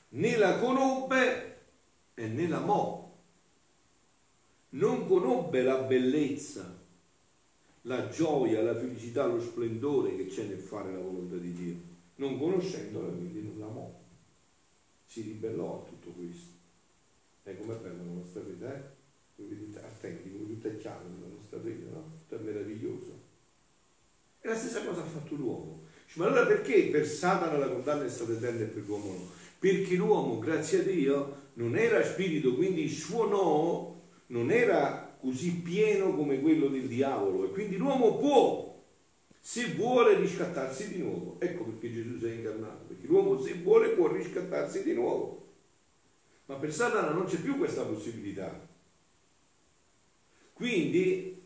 né 0.09 0.35
la 0.35 0.59
conobbe 0.59 1.57
e 2.15 2.27
né 2.27 2.49
la 2.49 2.59
mo. 2.59 3.17
Non 4.71 5.07
conobbe 5.07 5.63
la 5.63 5.77
bellezza 5.77 6.82
la 7.83 8.09
gioia, 8.09 8.61
la 8.61 8.77
felicità, 8.77 9.25
lo 9.25 9.41
splendore 9.41 10.15
che 10.15 10.27
c'è 10.27 10.43
nel 10.43 10.59
fare 10.59 10.91
la 10.91 10.99
volontà 10.99 11.35
di 11.35 11.53
Dio. 11.53 11.75
Non 12.15 12.37
conoscendola, 12.37 13.07
quindi 13.09 13.41
non 13.41 13.59
l'amò. 13.59 13.99
Si 15.05 15.21
ribellò 15.21 15.81
a 15.81 15.89
tutto 15.89 16.09
questo. 16.11 16.51
E 17.43 17.57
com'è 17.57 17.75
bella 17.75 18.03
la 18.03 18.11
nostra 18.11 18.41
vita, 18.41 18.73
eh? 18.73 18.91
Attenti, 19.77 20.31
tutto 20.31 20.67
è 20.67 20.77
chiaro 20.77 21.03
nella 21.07 21.33
nostra 21.35 21.57
vita, 21.57 21.89
no? 21.91 22.11
Tutto 22.19 22.41
è 22.41 22.43
meraviglioso. 22.43 23.19
E 24.39 24.47
la 24.47 24.55
stessa 24.55 24.83
cosa 24.85 25.01
ha 25.01 25.05
fatto 25.05 25.35
l'uomo. 25.35 25.81
Ma 26.13 26.27
allora 26.27 26.45
perché 26.45 26.89
per 26.89 27.07
Satana 27.07 27.57
la 27.57 27.69
condanna 27.69 28.05
è 28.05 28.09
stata 28.09 28.33
eterna 28.33 28.65
per 28.65 28.83
l'uomo 28.85 29.11
no? 29.11 29.29
Perché 29.57 29.95
l'uomo, 29.95 30.37
grazie 30.39 30.81
a 30.81 30.83
Dio, 30.83 31.41
non 31.53 31.75
era 31.75 32.03
spirito, 32.03 32.53
quindi 32.53 32.83
il 32.83 32.91
suo 32.91 33.27
no 33.27 34.01
non 34.27 34.51
era 34.51 35.02
così 35.23 35.53
pieno 35.53 36.13
come 36.13 36.41
quello 36.41 36.67
del 36.67 36.85
diavolo 36.85 37.45
e 37.45 37.51
quindi 37.51 37.77
l'uomo 37.77 38.17
può, 38.17 38.83
se 39.39 39.73
vuole, 39.73 40.17
riscattarsi 40.17 40.89
di 40.89 40.97
nuovo. 40.97 41.37
Ecco 41.39 41.63
perché 41.63 41.93
Gesù 41.93 42.19
si 42.19 42.25
è 42.25 42.33
incarnato, 42.33 42.83
perché 42.87 43.07
l'uomo 43.07 43.41
se 43.41 43.53
vuole 43.53 43.91
può 43.91 44.11
riscattarsi 44.11 44.83
di 44.83 44.93
nuovo. 44.93 45.47
Ma 46.47 46.55
per 46.55 46.73
Satana 46.73 47.11
non 47.11 47.23
c'è 47.23 47.39
più 47.39 47.57
questa 47.57 47.83
possibilità. 47.83 48.67
Quindi 50.51 51.41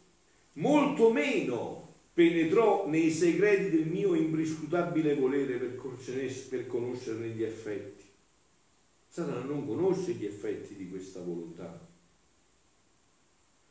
molto 0.54 1.12
meno 1.12 1.94
penetrò 2.16 2.88
nei 2.88 3.12
segreti 3.12 3.70
del 3.70 3.86
mio 3.86 4.16
imprescrutabile 4.16 5.14
volere 5.14 5.58
per, 5.58 5.78
per 6.50 6.66
conoscerne 6.66 7.28
gli 7.28 7.44
effetti. 7.44 8.06
Satana 9.08 9.42
non 9.42 9.68
conosce 9.68 10.14
gli 10.14 10.26
effetti 10.26 10.76
di 10.76 10.90
questa 10.90 11.22
volontà 11.22 11.87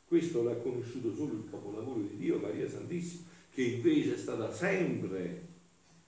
questo 0.06 0.42
l'ha 0.42 0.54
conosciuto 0.54 1.14
solo 1.14 1.32
il 1.32 1.48
capolavoro 1.50 2.00
di 2.00 2.16
Dio, 2.16 2.38
Maria 2.38 2.68
Santissima, 2.68 3.24
che 3.50 3.62
invece 3.62 4.14
è 4.14 4.18
stata 4.18 4.52
sempre, 4.52 5.44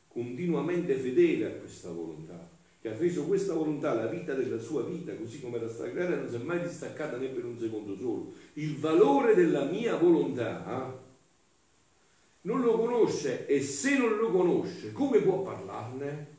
continuamente 0.06 0.94
fedele 0.94 1.46
a 1.46 1.50
questa 1.58 1.90
volontà, 1.90 2.48
che 2.80 2.90
ha 2.90 2.96
reso 2.96 3.24
questa 3.24 3.54
volontà 3.54 3.94
la 3.94 4.06
vita 4.06 4.34
della 4.34 4.60
sua 4.60 4.84
vita, 4.84 5.16
così 5.16 5.40
come 5.40 5.56
era 5.56 5.68
stata 5.68 5.90
creata, 5.90 6.16
non 6.16 6.28
si 6.28 6.36
è 6.36 6.38
mai 6.38 6.62
distaccata 6.62 7.16
né 7.16 7.28
per 7.28 7.44
un 7.44 7.58
secondo 7.58 7.96
solo. 7.96 8.32
Il 8.54 8.76
valore 8.76 9.34
della 9.34 9.64
mia 9.64 9.96
volontà 9.96 11.06
non 12.42 12.60
lo 12.60 12.78
conosce 12.78 13.46
e 13.46 13.60
se 13.60 13.98
non 13.98 14.16
lo 14.16 14.30
conosce, 14.30 14.92
come 14.92 15.20
può 15.20 15.42
parlarne? 15.42 16.36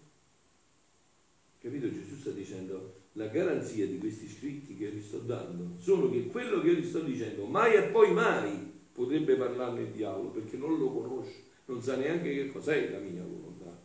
Capito? 1.59 1.91
Gesù 1.91 2.15
sta 2.15 2.29
dicendo 2.29 2.98
la 3.19 3.27
garanzia 3.27 3.85
di 3.85 3.97
questi 3.97 4.29
scritti 4.29 4.77
che 4.77 4.87
vi 4.87 5.01
sto 5.01 5.17
dando 5.17 5.71
sono 5.77 6.09
che 6.09 6.27
quello 6.27 6.61
che 6.61 6.69
io 6.69 6.75
vi 6.75 6.87
sto 6.87 7.01
dicendo 7.01 7.43
mai 7.43 7.73
e 7.73 7.81
poi 7.83 8.13
mai 8.13 8.71
potrebbe 8.93 9.35
parlarne 9.35 9.81
il 9.81 9.87
diavolo 9.87 10.29
perché 10.29 10.55
non 10.55 10.77
lo 10.77 10.89
conosce, 10.89 11.43
non 11.65 11.81
sa 11.81 11.97
neanche 11.97 12.33
che 12.33 12.49
cos'è 12.49 12.89
la 12.89 12.99
mia 12.99 13.21
volontà, 13.21 13.77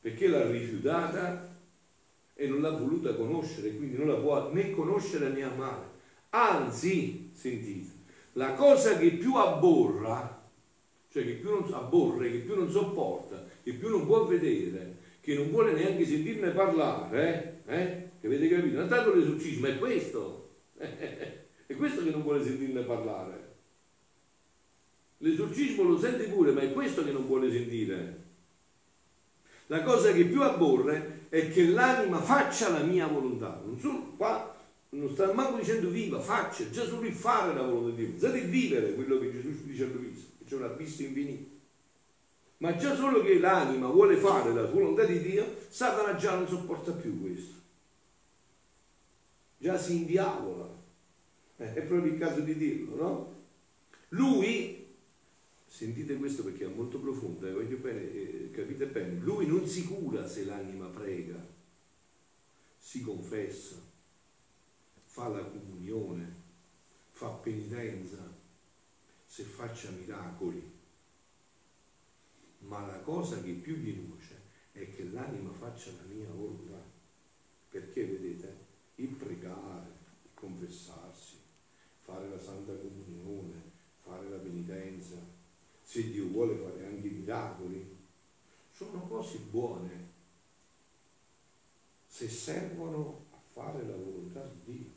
perché 0.00 0.26
l'ha 0.26 0.50
rifiutata 0.50 1.56
e 2.34 2.48
non 2.48 2.60
l'ha 2.60 2.70
voluta 2.70 3.14
conoscere, 3.14 3.76
quindi 3.76 3.96
non 3.96 4.08
la 4.08 4.16
può 4.16 4.52
né 4.52 4.72
conoscere 4.72 5.28
né 5.28 5.44
amare. 5.44 5.86
Anzi, 6.30 7.30
sentite, 7.32 7.92
la 8.32 8.54
cosa 8.54 8.98
che 8.98 9.12
più 9.12 9.36
abborra, 9.36 10.42
cioè 11.08 11.24
che 11.24 11.34
più 11.34 11.50
non 11.50 11.72
abborre, 11.72 12.32
che 12.32 12.38
più 12.38 12.56
non 12.56 12.68
sopporta, 12.68 13.46
che 13.62 13.74
più 13.74 13.90
non 13.90 14.06
può 14.06 14.24
vedere, 14.24 14.96
che 15.20 15.36
non 15.36 15.50
vuole 15.50 15.72
neanche 15.72 16.04
sentirne 16.04 16.50
parlare, 16.50 17.62
eh? 17.66 18.03
Avete 18.24 18.48
capito? 18.48 18.78
Non 18.78 18.88
tanto 18.88 19.14
l'esorcismo, 19.14 19.66
è 19.66 19.78
questo. 19.78 20.50
è 20.76 21.74
questo 21.76 22.02
che 22.02 22.10
non 22.10 22.22
vuole 22.22 22.42
sentirne 22.42 22.82
parlare. 22.82 23.52
L'esorcismo 25.18 25.82
lo 25.82 25.98
sente 25.98 26.24
pure, 26.24 26.52
ma 26.52 26.60
è 26.60 26.72
questo 26.72 27.04
che 27.04 27.12
non 27.12 27.26
vuole 27.26 27.50
sentire. 27.50 28.22
La 29.66 29.82
cosa 29.82 30.12
che 30.12 30.24
più 30.24 30.42
abborre 30.42 31.26
è 31.28 31.50
che 31.50 31.66
l'anima 31.66 32.20
faccia 32.20 32.70
la 32.70 32.82
mia 32.82 33.06
volontà. 33.06 33.60
Non 33.64 33.78
solo 33.78 34.14
qua 34.16 34.52
non 34.90 35.10
sta 35.10 35.32
manco 35.32 35.58
dicendo 35.58 35.88
viva, 35.88 36.20
faccia, 36.20 36.70
già 36.70 36.84
solo 36.84 37.06
il 37.06 37.12
fare 37.12 37.52
la 37.54 37.62
volontà 37.62 37.96
di 37.96 38.06
Dio, 38.06 38.18
già 38.18 38.28
di 38.28 38.40
vivere 38.40 38.94
quello 38.94 39.18
che 39.18 39.32
Gesù 39.32 39.64
dice 39.64 39.84
a 39.84 39.86
Luisa, 39.88 40.22
che 40.38 40.44
c'è 40.44 40.54
un 40.54 40.62
abisso 40.62 41.02
infinito. 41.02 41.52
Ma 42.58 42.76
già 42.76 42.94
solo 42.94 43.20
che 43.22 43.38
l'anima 43.38 43.88
vuole 43.88 44.16
fare 44.16 44.52
la 44.52 44.66
volontà 44.66 45.04
di 45.04 45.20
Dio, 45.20 45.56
Satana 45.68 46.16
già 46.16 46.36
non 46.36 46.46
sopporta 46.46 46.92
più 46.92 47.20
questo. 47.20 47.53
Già 49.64 49.78
si 49.78 49.96
indiavola. 49.96 50.68
Eh, 51.56 51.72
è 51.72 51.82
proprio 51.84 52.12
il 52.12 52.18
caso 52.18 52.40
di 52.40 52.54
dirlo, 52.54 52.96
no? 52.96 53.34
Lui, 54.08 54.94
sentite 55.64 56.16
questo 56.16 56.44
perché 56.44 56.66
è 56.66 56.68
molto 56.68 57.00
profondo, 57.00 57.46
eh, 57.46 57.52
voglio 57.52 57.78
bene, 57.78 58.02
eh, 58.12 58.50
capite 58.50 58.86
bene, 58.88 59.18
lui 59.20 59.46
non 59.46 59.66
si 59.66 59.86
cura 59.86 60.28
se 60.28 60.44
l'anima 60.44 60.88
prega, 60.88 61.42
si 62.76 63.00
confessa, 63.00 63.76
fa 65.06 65.28
la 65.28 65.42
comunione, 65.42 66.34
fa 67.12 67.30
penitenza, 67.30 68.36
se 69.24 69.44
faccia 69.44 69.88
miracoli. 69.92 70.72
Ma 72.58 72.84
la 72.84 73.00
cosa 73.00 73.40
che 73.40 73.52
più 73.52 73.76
gli 73.76 73.98
nuoce 74.06 74.42
è 74.72 74.94
che 74.94 75.04
l'anima 75.04 75.54
faccia 75.54 75.90
la 75.92 76.14
mia 76.14 76.28
volontà. 76.28 76.92
Perché 77.70 78.04
il 78.96 79.08
pregare, 79.08 79.88
il 80.22 80.30
confessarsi, 80.34 81.36
fare 82.02 82.28
la 82.28 82.38
santa 82.38 82.72
comunione, 82.74 83.62
fare 84.00 84.28
la 84.28 84.36
penitenza, 84.36 85.16
se 85.82 86.10
Dio 86.10 86.26
vuole 86.28 86.56
fare 86.56 86.86
anche 86.86 87.06
i 87.06 87.10
miracoli, 87.10 87.96
sono 88.72 89.06
cose 89.06 89.38
buone 89.38 90.12
se 92.06 92.28
servono 92.28 93.26
a 93.30 93.38
fare 93.52 93.84
la 93.84 93.96
volontà 93.96 94.44
di 94.46 94.76
Dio. 94.76 94.90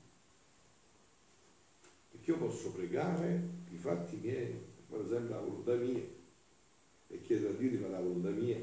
Perché 2.12 2.32
io 2.32 2.38
posso 2.38 2.72
pregare 2.72 3.42
i 3.72 3.78
fatti 3.78 4.18
miei, 4.18 4.56
per 4.88 5.02
esempio 5.02 5.36
la 5.36 5.42
volontà 5.42 5.74
mia, 5.76 6.04
e 7.10 7.22
chiedere 7.22 7.54
a 7.54 7.58
Dio 7.58 7.70
di 7.70 7.78
fare 7.78 7.92
la 7.92 8.02
volontà 8.02 8.30
mia. 8.30 8.60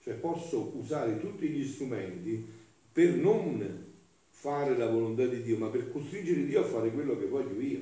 Cioè 0.00 0.14
posso 0.14 0.76
usare 0.76 1.20
tutti 1.20 1.48
gli 1.48 1.64
strumenti 1.64 2.60
per 2.92 3.14
non 3.14 3.90
fare 4.28 4.76
la 4.76 4.88
volontà 4.88 5.24
di 5.26 5.42
Dio, 5.42 5.56
ma 5.56 5.68
per 5.68 5.90
costringere 5.90 6.44
Dio 6.44 6.60
a 6.60 6.64
fare 6.64 6.90
quello 6.90 7.18
che 7.18 7.26
voglio 7.26 7.60
io. 7.60 7.80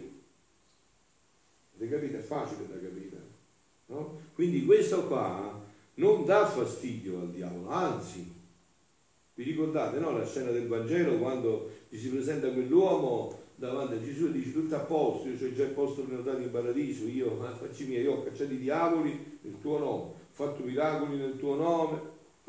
Avete 1.76 1.95
capito? 1.95 2.17
È 2.17 2.21
facile 2.21 2.69
da 2.69 2.75
capire. 2.75 3.29
No? 3.87 4.21
Quindi 4.35 4.64
questo 4.64 5.07
qua 5.07 5.59
non 5.95 6.25
dà 6.25 6.47
fastidio 6.47 7.21
al 7.21 7.31
diavolo, 7.31 7.69
anzi, 7.69 8.31
vi 9.35 9.43
ricordate 9.43 9.99
no? 9.99 10.17
la 10.17 10.26
scena 10.26 10.50
del 10.50 10.69
Vangelo 10.69 11.19
quando 11.19 11.71
gli 11.88 11.99
si 11.99 12.09
presenta 12.09 12.50
quell'uomo 12.50 13.38
davanti 13.55 13.95
a 13.95 14.02
Gesù 14.02 14.26
e 14.26 14.33
dice 14.33 14.52
tutto 14.52 14.76
a 14.76 14.81
posto, 14.81 15.29
io 15.29 15.35
ho 15.35 15.52
già 15.55 15.64
il 15.64 15.71
posto 15.71 16.02
prenotato 16.02 16.40
in 16.40 16.50
paradiso, 16.50 17.07
io 17.07 17.37
facci 17.59 17.87
miei, 17.87 18.02
io 18.02 18.14
ho 18.14 18.23
cacciato 18.23 18.52
i 18.52 18.59
diavoli 18.59 19.38
nel 19.43 19.61
tuo 19.61 19.79
nome, 19.79 20.02
ho 20.02 20.14
fatto 20.31 20.62
miracoli 20.62 21.17
nel 21.17 21.37
tuo 21.38 21.57
nome, 21.57 22.00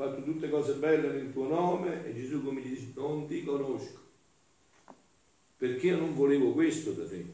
fatto 0.01 0.23
tutte 0.23 0.49
cose 0.49 0.73
belle 0.73 1.09
nel 1.09 1.31
tuo 1.31 1.47
nome 1.47 2.07
e 2.07 2.15
Gesù 2.15 2.43
come 2.43 2.61
gli 2.61 2.69
dice 2.69 2.91
non 2.95 3.27
ti 3.27 3.43
conosco, 3.43 3.99
perché 5.57 5.87
io 5.87 5.97
non 5.97 6.15
volevo 6.15 6.53
questo 6.53 6.93
da 6.93 7.07
te, 7.07 7.25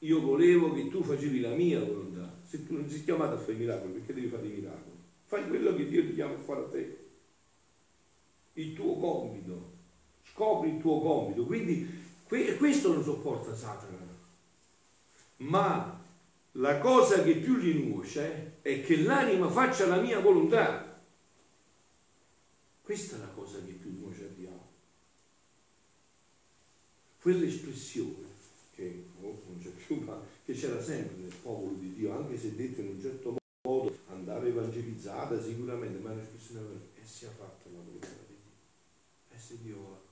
io 0.00 0.20
volevo 0.20 0.74
che 0.74 0.88
tu 0.88 1.02
facevi 1.02 1.40
la 1.40 1.54
mia 1.54 1.80
volontà, 1.80 2.38
se 2.44 2.66
tu 2.66 2.74
non 2.74 2.86
sei 2.86 3.02
chiamato 3.02 3.36
a 3.36 3.38
fare 3.38 3.54
i 3.54 3.56
miracoli, 3.56 3.92
perché 3.92 4.12
devi 4.12 4.26
fare 4.26 4.46
i 4.46 4.50
miracoli? 4.50 4.96
Fai 5.24 5.48
quello 5.48 5.74
che 5.74 5.86
Dio 5.86 6.02
ti 6.02 6.14
chiama 6.14 6.34
a 6.34 6.38
fare 6.38 6.60
a 6.60 6.68
te, 6.68 6.98
il 8.52 8.74
tuo 8.74 8.96
compito, 8.96 9.70
scopri 10.30 10.74
il 10.74 10.80
tuo 10.80 11.00
compito, 11.00 11.46
quindi 11.46 12.04
questo 12.26 12.92
lo 12.92 13.02
sopporta 13.02 13.54
Satana. 13.54 14.04
Ma 15.38 15.98
la 16.52 16.78
cosa 16.78 17.22
che 17.22 17.36
più 17.36 17.56
gli 17.56 17.88
nuoce 17.88 18.58
è 18.62 18.82
che 18.82 19.02
l'anima 19.02 19.48
faccia 19.48 19.86
la 19.86 20.00
mia 20.00 20.20
volontà. 20.20 20.95
Questa 22.86 23.16
è 23.16 23.18
la 23.18 23.26
cosa 23.30 23.58
che 23.64 23.72
più 23.72 23.98
nuoce 23.98 24.26
a 24.26 24.28
diavolo. 24.28 24.70
Quell'espressione 27.20 28.28
che 28.76 29.06
oh, 29.22 29.42
non 29.48 29.58
c'è 29.60 29.70
più, 29.70 29.96
ma 30.04 30.22
che 30.44 30.52
c'era 30.52 30.80
sempre 30.80 31.16
nel 31.16 31.34
popolo 31.42 31.72
di 31.72 31.94
Dio, 31.94 32.12
anche 32.12 32.38
se 32.38 32.54
detto 32.54 32.82
in 32.82 32.90
un 32.90 33.00
certo 33.00 33.36
modo, 33.62 33.98
andava 34.06 34.46
evangelizzata 34.46 35.42
sicuramente, 35.42 35.98
ma 35.98 36.12
è 36.12 37.04
sia 37.04 37.30
fatta 37.30 37.68
la 37.70 37.80
volontà 37.80 38.06
di 38.06 38.36
Dio. 38.36 39.34
E 39.34 39.36
se 39.36 39.58
Dio 39.60 39.76
vuole 39.78 40.04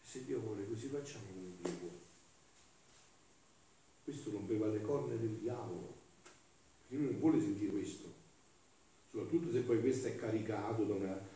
se 0.00 0.24
Dio 0.24 0.40
vuole 0.40 0.66
così 0.66 0.86
facciamo 0.86 1.26
come 1.26 1.56
Dio 1.60 1.72
vuole. 1.78 2.04
Questo 4.02 4.30
rompeva 4.30 4.68
le 4.68 4.80
corna 4.80 5.14
del 5.14 5.36
diavolo, 5.36 5.94
perché 6.78 6.96
lui 6.96 7.12
non 7.12 7.20
vuole 7.20 7.38
sentire 7.38 7.72
questo, 7.72 8.15
soprattutto 9.16 9.50
se 9.50 9.60
poi 9.60 9.80
questo 9.80 10.08
è 10.08 10.16
caricato 10.16 10.84
da 10.84 10.94
una 10.94 11.34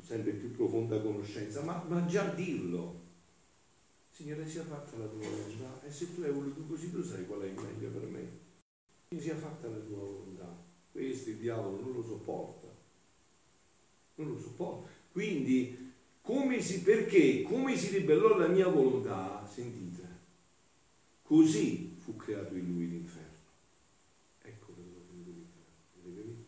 sempre 0.00 0.30
più 0.32 0.52
profonda 0.52 1.00
conoscenza, 1.00 1.62
ma, 1.62 1.84
ma 1.88 2.06
già 2.06 2.32
dirlo. 2.32 3.04
Signore, 4.10 4.48
sia 4.48 4.62
fatta 4.62 4.96
la 4.96 5.06
tua 5.06 5.28
volontà 5.28 5.82
e 5.84 5.90
se 5.90 6.14
tu 6.14 6.22
hai 6.22 6.30
voluto 6.30 6.62
così 6.62 6.90
tu 6.90 7.02
sai 7.02 7.26
qual 7.26 7.40
è 7.40 7.46
il 7.46 7.54
meglio 7.54 7.90
per 7.90 8.08
me. 8.08 8.44
Quindi 9.08 9.26
sia 9.26 9.36
fatta 9.36 9.68
la 9.68 9.78
tua 9.78 9.98
volontà. 9.98 10.64
Questo 10.92 11.30
il 11.30 11.36
diavolo 11.36 11.80
non 11.80 11.92
lo 11.92 12.02
sopporta. 12.02 12.68
Non 14.14 14.28
lo 14.28 14.38
sopporta. 14.38 14.88
Quindi 15.12 15.92
come 16.22 16.62
si, 16.62 16.82
perché? 16.82 17.42
Come 17.42 17.76
si 17.76 17.98
ribellò 17.98 18.34
alla 18.34 18.48
mia 18.48 18.68
volontà? 18.68 19.46
Sentite, 19.46 20.02
così 21.22 21.94
fu 21.98 22.16
creato 22.16 22.54
in 22.54 22.72
lui 22.72 22.88
l'inferno. 22.88 23.36
Ecco 24.42 24.72
dove 24.72 24.88
è 24.88 25.12
venuto 25.12 25.30
l'inferno. 25.30 26.44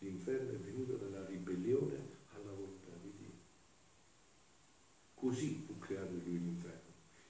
L'inferno 0.00 0.50
è 0.52 0.56
venuto 0.58 0.96
dalla 0.96 1.26
ribellione 1.26 2.16
alla 2.32 2.52
volontà 2.52 2.92
di 3.02 3.12
Dio. 3.18 3.32
Così 5.14 5.64
fu 5.66 5.78
creato 5.78 6.12
in 6.12 6.22
lui 6.24 6.38
l'inferno. 6.38 6.76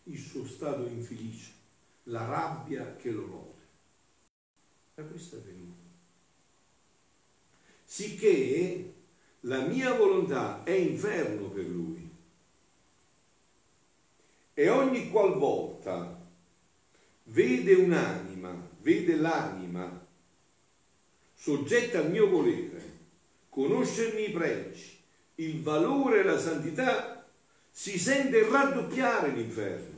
Il 0.05 0.19
suo 0.19 0.45
stato 0.59 0.89
infelice, 0.89 1.53
la 2.05 2.27
rabbia 2.27 2.97
che 2.97 3.13
lo 3.13 3.27
rode. 3.27 3.67
Da 4.97 5.05
questo 5.05 5.37
è 5.37 5.39
venuto. 5.39 5.83
Sicché 7.85 8.93
la 9.43 9.61
mia 9.61 9.95
volontà 9.95 10.65
è 10.65 10.73
inferno 10.73 11.49
per 11.49 11.65
lui. 11.65 12.11
E 14.53 14.69
ogni 14.69 15.09
qualvolta 15.11 16.27
vede 17.23 17.75
un'anima, 17.75 18.53
vede 18.81 19.15
l'anima 19.15 20.07
soggetta 21.35 22.01
al 22.01 22.11
mio 22.11 22.29
volere, 22.29 22.83
conoscermi 23.49 24.31
i 24.31 24.33
pregi, 24.33 24.99
il 25.37 25.63
valore 25.63 26.19
e 26.19 26.25
la 26.25 26.37
santità, 26.37 27.25
si 27.71 27.97
sente 27.97 28.49
raddoppiare 28.49 29.31
l'inferno. 29.31 29.98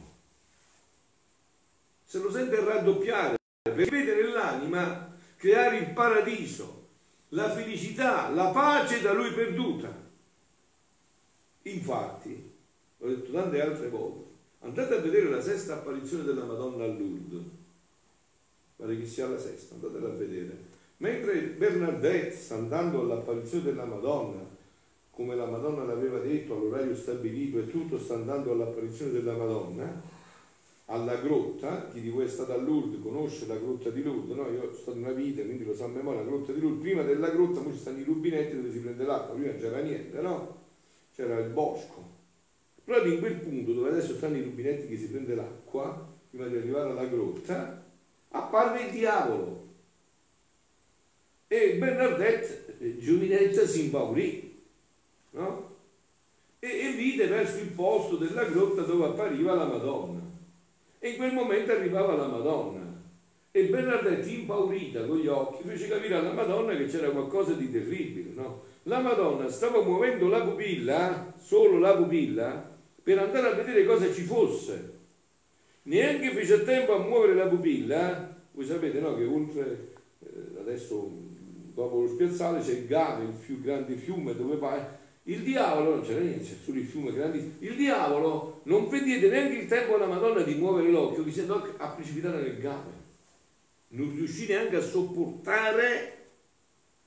Se 2.11 2.19
lo 2.19 2.29
sente 2.29 2.59
raddoppiare, 2.59 3.37
perché 3.63 3.89
vede 3.89 4.17
nell'anima 4.17 5.17
creare 5.37 5.77
il 5.77 5.91
paradiso, 5.91 6.89
la 7.29 7.49
felicità, 7.53 8.31
la 8.31 8.49
pace 8.49 9.01
da 9.01 9.13
lui 9.13 9.31
perduta. 9.31 9.97
Infatti, 11.63 12.53
l'ho 12.97 13.07
detto 13.07 13.31
tante 13.31 13.61
altre 13.61 13.89
volte, 13.91 14.25
andate 14.63 14.97
a 14.97 14.99
vedere 14.99 15.31
la 15.31 15.41
sesta 15.41 15.75
apparizione 15.75 16.25
della 16.25 16.43
Madonna 16.43 16.83
a 16.83 16.89
Lourdes, 16.89 17.45
pare 18.75 18.99
che 18.99 19.07
sia 19.07 19.29
la 19.29 19.39
sesta, 19.39 19.75
andatela 19.75 20.09
a 20.09 20.17
vedere. 20.17 20.57
Mentre 20.97 21.41
Bernadette 21.43 22.33
sta 22.33 22.57
andando 22.57 23.03
all'apparizione 23.03 23.63
della 23.63 23.85
Madonna, 23.85 24.45
come 25.13 25.37
la 25.37 25.47
Madonna 25.47 25.85
l'aveva 25.85 26.19
detto 26.19 26.57
all'orario 26.57 26.97
stabilito 26.97 27.61
e 27.61 27.71
tutto 27.71 28.01
sta 28.01 28.15
andando 28.15 28.51
all'apparizione 28.51 29.13
della 29.13 29.37
Madonna, 29.37 30.19
alla 30.91 31.17
grotta, 31.17 31.89
chi 31.93 32.01
di 32.01 32.09
voi 32.09 32.25
è 32.25 32.29
stato 32.29 32.53
a 32.53 32.57
Lourdes 32.57 33.01
conosce 33.01 33.47
la 33.47 33.57
grotta 33.57 33.91
di 33.91 34.03
Lourdes, 34.03 34.37
no? 34.37 34.51
io 34.51 34.61
sono 34.61 34.73
stato 34.73 34.99
una 34.99 35.13
vita, 35.13 35.43
quindi 35.43 35.65
lo 35.65 35.75
so 35.75 35.85
a 35.85 35.89
memoria, 35.89 36.23
la 36.23 36.27
grotta 36.27 36.53
di 36.53 36.61
Lourdes, 36.61 36.83
prima 36.83 37.03
della 37.03 37.31
grotta 37.31 37.63
ci 37.71 37.79
stanno 37.79 37.99
i 37.99 38.05
rubinetti 38.05 38.57
dove 38.57 38.73
si 38.73 38.79
prende 38.81 39.05
l'acqua, 39.05 39.35
prima 39.37 39.55
c'era 39.55 39.79
niente, 39.79 40.21
no? 40.21 40.59
C'era 41.15 41.39
il 41.39 41.51
bosco. 41.51 42.19
Proprio 42.83 43.13
in 43.13 43.21
quel 43.21 43.37
punto 43.37 43.73
dove 43.73 43.91
adesso 43.91 44.15
stanno 44.15 44.37
i 44.39 44.43
rubinetti 44.43 44.89
che 44.89 44.97
si 44.97 45.09
prende 45.09 45.37
l'acqua, 45.37 46.09
prima 46.29 46.47
di 46.47 46.57
arrivare 46.57 46.91
alla 46.91 47.07
grotta, 47.07 47.85
apparve 48.31 48.87
il 48.87 48.91
diavolo. 48.91 49.69
E 51.47 51.75
Bernardette, 51.75 52.79
eh, 52.79 52.99
giovinetta, 52.99 53.65
si 53.65 53.85
impaurì, 53.85 54.63
no? 55.31 55.69
E, 56.59 56.69
e 56.69 56.93
vide 56.93 57.29
verso 57.29 57.59
il 57.59 57.69
posto 57.69 58.17
della 58.17 58.45
grotta 58.45 58.83
dove 58.83 59.05
appariva 59.05 59.55
la 59.55 59.67
Madonna. 59.67 60.30
E 61.03 61.09
in 61.09 61.17
quel 61.17 61.33
momento 61.33 61.73
arrivava 61.73 62.15
la 62.15 62.27
Madonna. 62.27 62.81
E 63.51 63.65
Bernadette, 63.65 64.29
impaurita 64.29 65.07
con 65.07 65.17
gli 65.17 65.27
occhi, 65.27 65.67
fece 65.67 65.89
capire 65.89 66.15
alla 66.15 66.33
Madonna 66.33 66.77
che 66.77 66.87
c'era 66.87 67.09
qualcosa 67.09 67.55
di 67.55 67.73
terribile, 67.73 68.33
no? 68.35 68.63
La 68.85 69.01
Madonna 69.01 69.49
stava 69.49 69.83
muovendo 69.83 70.29
la 70.29 70.43
pupilla, 70.43 71.33
solo 71.37 71.79
la 71.79 71.97
pupilla, 71.97 72.71
per 73.03 73.19
andare 73.19 73.49
a 73.49 73.55
vedere 73.55 73.87
cosa 73.87 74.13
ci 74.13 74.23
fosse. 74.23 74.99
Neanche 75.85 76.31
fece 76.31 76.63
tempo 76.65 76.95
a 76.95 76.99
muovere 76.99 77.35
la 77.35 77.47
pupilla, 77.47 78.37
voi 78.53 78.67
sapete 78.67 79.01
no, 79.01 79.17
che 79.17 79.25
oltre, 79.25 79.95
eh, 80.21 80.61
adesso 80.61 81.11
dopo 81.75 82.03
lo 82.03 82.09
spiazzale 82.09 82.61
c'è 82.61 82.73
il 82.73 82.87
Gave, 82.87 83.25
il 83.25 83.31
più 83.31 83.61
grande 83.61 83.95
fiume 83.95 84.37
dove 84.37 84.57
vai, 84.57 84.81
il 85.25 85.43
diavolo, 85.43 85.97
non 85.97 86.05
c'era 86.05 86.21
niente, 86.21 86.45
c'è 86.45 86.57
solo 86.65 86.79
il 86.79 86.87
fiume 86.87 87.13
grandissimo, 87.13 87.53
il 87.59 87.77
diavolo 87.77 88.61
non 88.65 88.89
vedete 88.89 89.29
neanche 89.29 89.59
il 89.59 89.69
tempo 89.69 89.95
alla 89.95 90.07
Madonna 90.07 90.43
di 90.43 90.55
muovere 90.55 90.91
l'occhio, 90.91 91.25
andò 91.43 91.63
a 91.77 91.89
precipitare 91.89 92.41
nel 92.41 92.59
Gave. 92.59 93.09
Non 93.89 94.15
riuscì 94.15 94.47
neanche 94.47 94.77
a 94.77 94.81
sopportare 94.81 96.17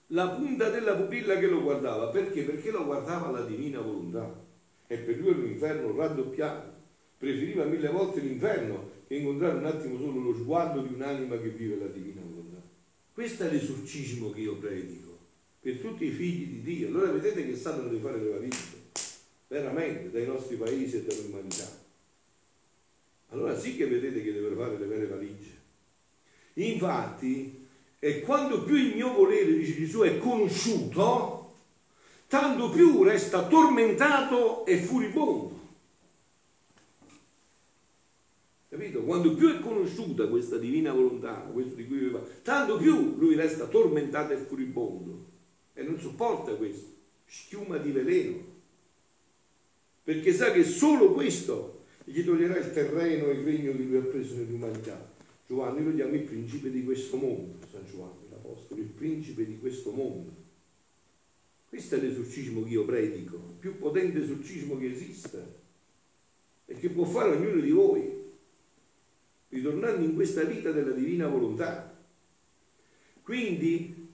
la 0.08 0.30
punta 0.30 0.70
della 0.70 0.96
pupilla 0.96 1.38
che 1.38 1.48
lo 1.48 1.62
guardava. 1.62 2.08
Perché? 2.08 2.44
Perché 2.44 2.72
lo 2.72 2.86
guardava 2.86 3.32
la 3.32 3.46
divina 3.46 3.80
volontà. 3.80 4.42
E 4.88 4.98
per 4.98 5.18
lui 5.18 5.30
era 5.30 5.38
un 5.40 5.46
inferno 5.46 5.96
raddoppiato. 5.96 6.72
Preferiva 7.18 7.64
mille 7.64 7.88
volte 7.88 8.20
l'inferno 8.20 8.92
che 9.08 9.16
incontrare 9.16 9.58
un 9.58 9.66
attimo 9.66 9.98
solo 9.98 10.20
lo 10.20 10.34
sguardo 10.34 10.82
di 10.82 10.94
un'anima 10.94 11.38
che 11.38 11.50
vive 11.50 11.78
la 11.78 11.88
divina 11.88 12.22
volontà. 12.22 12.62
Questo 13.14 13.44
è 13.44 13.50
l'esorcismo 13.50 14.30
che 14.32 14.42
io 14.42 14.58
predico 14.58 15.13
per 15.64 15.78
tutti 15.78 16.04
i 16.04 16.12
figli 16.12 16.46
di 16.46 16.62
Dio. 16.62 16.88
Allora 16.90 17.14
vedete 17.14 17.46
che 17.48 17.56
stanno 17.56 17.88
di 17.88 17.98
fare 17.98 18.20
le 18.20 18.30
valigie, 18.32 18.82
veramente, 19.48 20.12
dai 20.12 20.26
nostri 20.26 20.58
paesi 20.58 20.98
e 20.98 21.04
dall'umanità. 21.04 21.82
Allora 23.30 23.58
sì 23.58 23.78
che 23.78 23.88
vedete 23.88 24.22
che 24.22 24.34
deve 24.34 24.54
fare 24.56 24.78
le 24.78 24.86
vere 24.86 25.08
valigie. 25.08 25.62
Infatti, 26.56 27.66
e 27.98 28.20
quando 28.20 28.64
più 28.64 28.76
il 28.76 28.94
mio 28.94 29.14
volere, 29.14 29.58
dice 29.58 29.76
Gesù, 29.76 30.02
è 30.02 30.18
conosciuto, 30.18 31.54
tanto 32.28 32.70
più 32.70 33.02
resta 33.04 33.48
tormentato 33.48 34.66
e 34.66 34.80
furibondo. 34.80 35.62
Capito? 38.68 39.02
Quando 39.04 39.34
più 39.34 39.48
è 39.48 39.62
conosciuta 39.62 40.28
questa 40.28 40.58
divina 40.58 40.92
volontà, 40.92 41.36
questo 41.54 41.76
di 41.76 41.88
cui 41.88 42.00
viveva, 42.00 42.22
tanto 42.42 42.76
più 42.78 43.16
lui 43.18 43.36
resta 43.36 43.66
tormentato 43.68 44.34
e 44.34 44.38
furibondo 44.38 45.32
e 45.74 45.84
non 45.84 46.00
sopporta 46.00 46.54
questo, 46.56 46.92
schiuma 47.26 47.78
di 47.78 47.92
veleno, 47.92 48.52
perché 50.04 50.34
sa 50.34 50.52
che 50.52 50.64
solo 50.64 51.14
questo 51.14 51.86
gli 52.04 52.24
toglierà 52.24 52.58
il 52.58 52.74
terreno 52.74 53.28
e 53.28 53.34
il 53.34 53.44
regno 53.44 53.72
che 53.72 53.84
lui 53.84 53.98
ha 53.98 54.02
preso 54.02 54.36
nell'umanità. 54.36 55.12
Giovanni 55.48 55.84
lo 55.84 55.94
chiama 55.94 56.16
il 56.16 56.24
principe 56.24 56.70
di 56.70 56.84
questo 56.84 57.18
mondo, 57.18 57.66
San 57.72 57.86
Giovanni 57.90 58.28
l'Apostolo, 58.30 58.82
il 58.82 58.88
principe 58.88 59.46
di 59.46 59.58
questo 59.60 59.92
mondo. 59.92 60.42
Questo 61.70 61.96
è 61.96 62.00
l'esorcismo 62.00 62.64
che 62.64 62.70
io 62.70 62.86
predico, 62.86 63.36
il 63.36 63.56
più 63.60 63.78
potente 63.78 64.22
esorcismo 64.22 64.78
che 64.78 64.92
esiste 64.92 65.62
e 66.66 66.76
che 66.76 66.90
può 66.90 67.06
fare 67.06 67.36
ognuno 67.36 67.60
di 67.60 67.72
voi, 67.72 68.22
ritornando 69.50 70.04
in 70.06 70.14
questa 70.14 70.44
vita 70.44 70.72
della 70.72 70.92
divina 70.92 71.28
volontà. 71.28 71.98
Quindi, 73.24 74.08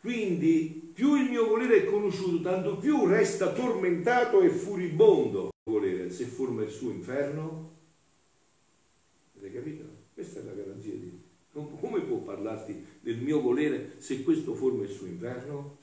quindi 0.00 0.81
più 0.92 1.14
il 1.14 1.30
mio 1.30 1.46
volere 1.46 1.78
è 1.78 1.84
conosciuto, 1.84 2.42
tanto 2.42 2.76
più 2.76 3.06
resta 3.06 3.52
tormentato 3.52 4.40
e 4.40 4.50
furibondo 4.50 5.50
il 5.64 5.72
volere, 5.72 6.10
se 6.10 6.24
forma 6.24 6.62
il 6.62 6.70
suo 6.70 6.90
inferno. 6.90 7.70
Avete 9.36 9.54
capito? 9.54 9.84
Questa 10.14 10.40
è 10.40 10.42
la 10.44 10.52
garanzia 10.52 10.92
di 10.92 11.00
Dio. 11.00 11.20
Come 11.80 12.00
può 12.00 12.18
parlarti 12.18 12.84
del 13.00 13.18
mio 13.18 13.40
volere 13.40 13.96
se 13.98 14.22
questo 14.22 14.54
forma 14.54 14.84
il 14.84 14.90
suo 14.90 15.06
inferno? 15.06 15.78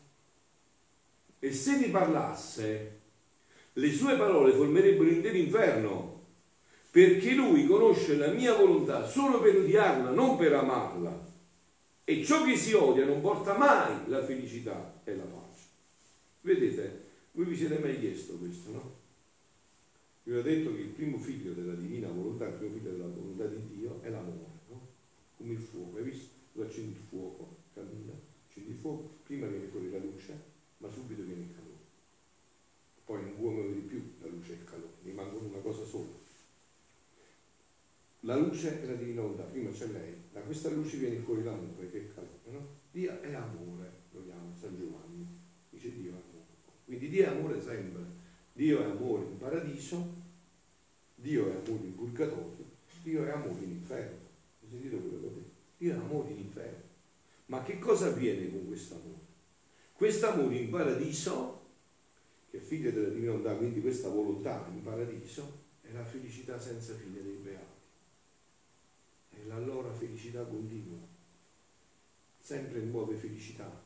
E 1.40 1.54
se 1.54 1.78
vi 1.78 1.90
parlasse, 1.90 3.00
le 3.74 3.92
sue 3.92 4.18
parole 4.18 4.52
formerebbero 4.52 5.10
intero 5.10 5.38
inferno, 5.38 6.24
perché 6.92 7.34
lui 7.34 7.66
conosce 7.66 8.18
la 8.18 8.28
mia 8.32 8.56
volontà 8.56 9.08
solo 9.08 9.40
per 9.40 9.56
odiarla, 9.58 10.10
non 10.10 10.38
per 10.38 10.54
amarla. 10.54 11.28
E 12.10 12.26
ciò 12.26 12.44
che 12.44 12.58
si 12.58 12.74
odia 12.74 13.06
non 13.06 13.22
porta 13.22 13.56
mai 13.56 14.10
la 14.10 14.26
felicità 14.26 15.00
e 15.04 15.16
la 15.16 15.26
pace. 15.26 15.62
Vedete, 16.42 17.06
voi 17.34 17.46
vi 17.46 17.56
siete 17.56 17.78
mai 17.78 18.00
chiesto 18.00 18.34
questo, 18.34 18.72
no? 18.72 18.96
Vi 20.24 20.34
ho 20.34 20.42
detto 20.42 20.74
che 20.74 20.82
il 20.82 20.88
primo 20.88 21.20
figlio 21.20 21.54
della 21.54 21.76
divina 21.76 22.08
volontà, 22.08 22.48
il 22.48 22.56
primo 22.56 22.74
figlio 22.74 22.94
della 22.94 23.06
volontà 23.06 23.46
di 23.46 23.62
Dio 23.76 24.02
è 24.02 24.10
l'amore, 24.10 24.58
no? 24.70 24.88
Come 25.38 25.54
il 25.54 25.60
fuoco, 25.60 25.98
hai 25.98 26.04
visto? 26.04 26.34
Tu 26.52 26.62
accendi 26.62 26.94
il 26.94 27.06
fuoco, 27.08 27.58
cammina, 27.76 28.14
accendi 28.48 28.72
il 28.72 28.78
fuoco, 28.78 29.18
prima 29.22 29.46
viene 29.46 29.68
fuori 29.68 29.92
la 29.92 30.00
luce, 30.00 30.34
ma 30.78 30.90
subito 30.90 31.22
viene 31.22 31.42
il 31.42 31.52
calore. 31.54 31.78
Poi 33.06 33.22
non 33.22 33.34
muovere 33.38 33.72
di 33.72 33.82
più 33.82 34.02
la 34.20 34.30
luce 34.30 34.54
e 34.54 34.56
il 34.56 34.64
calore, 34.64 34.94
rimangono 35.04 35.46
una 35.46 35.60
cosa 35.60 35.86
sola. 35.86 36.19
La 38.24 38.36
luce 38.36 38.82
è 38.82 38.86
la 38.86 38.96
divina 38.96 39.22
volontà, 39.22 39.44
prima 39.44 39.72
c'è 39.72 39.88
lei, 39.88 40.14
da 40.34 40.42
questa 40.42 40.70
luce 40.70 40.98
viene 40.98 41.20
fuori 41.20 41.42
l'amore 41.42 41.90
che 41.90 42.00
è 42.00 42.14
calore, 42.14 42.40
no? 42.48 42.68
Dio 42.92 43.22
è 43.22 43.34
amore, 43.34 43.92
lo 44.12 44.24
chiama 44.26 44.54
San 44.60 44.78
Giovanni, 44.78 45.26
dice 45.70 45.94
Dio 45.94 46.12
è 46.12 46.16
amore. 46.16 46.46
Quindi 46.84 47.08
Dio 47.08 47.24
è 47.24 47.28
amore 47.28 47.62
sempre. 47.62 48.02
Dio 48.52 48.82
è 48.82 48.84
amore 48.84 49.24
in 49.24 49.38
paradiso, 49.38 50.14
Dio 51.16 51.48
è 51.48 51.56
amore 51.56 51.86
in 51.86 51.96
purgatorio, 51.96 52.66
Dio 53.04 53.26
è 53.26 53.30
amore 53.30 53.64
in 53.64 53.72
inferno. 53.72 54.18
Hai 54.62 54.70
sentito 54.70 54.98
quello 54.98 55.20
che 55.20 55.26
ho 55.26 55.30
detto? 55.30 55.50
Dio 55.78 55.94
è 55.94 55.96
amore 55.96 56.30
in 56.32 56.38
inferno. 56.40 56.84
Ma 57.46 57.64
che 57.64 57.80
cosa 57.80 58.08
avviene 58.08 58.50
con 58.50 58.68
questo 58.68 58.96
amore? 58.96 59.20
Quest'amore 59.94 60.56
in 60.58 60.70
paradiso, 60.70 61.62
che 62.52 62.58
è 62.58 62.60
figlio 62.62 62.92
della 62.92 63.08
divina 63.08 63.32
volontà, 63.32 63.56
quindi 63.56 63.80
questa 63.80 64.10
volontà 64.10 64.68
in 64.74 64.84
paradiso, 64.84 65.68
è 65.82 65.92
la 65.94 66.04
felicità 66.04 66.60
senza 66.60 66.94
fine 66.96 67.24
dei 67.24 67.40
beati. 67.42 67.79
La 69.50 69.58
loro 69.58 69.92
felicità 69.98 70.44
continua, 70.44 71.00
sempre 72.40 72.82
nuove 72.82 73.16
felicità. 73.16 73.82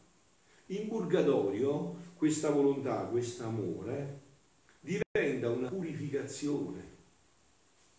In 0.67 0.89
purgatorio 0.89 1.95
questa 2.17 2.49
volontà, 2.49 3.05
questo 3.05 3.45
amore, 3.45 4.19
diventa 4.81 5.49
una 5.49 5.69
purificazione. 5.69 6.91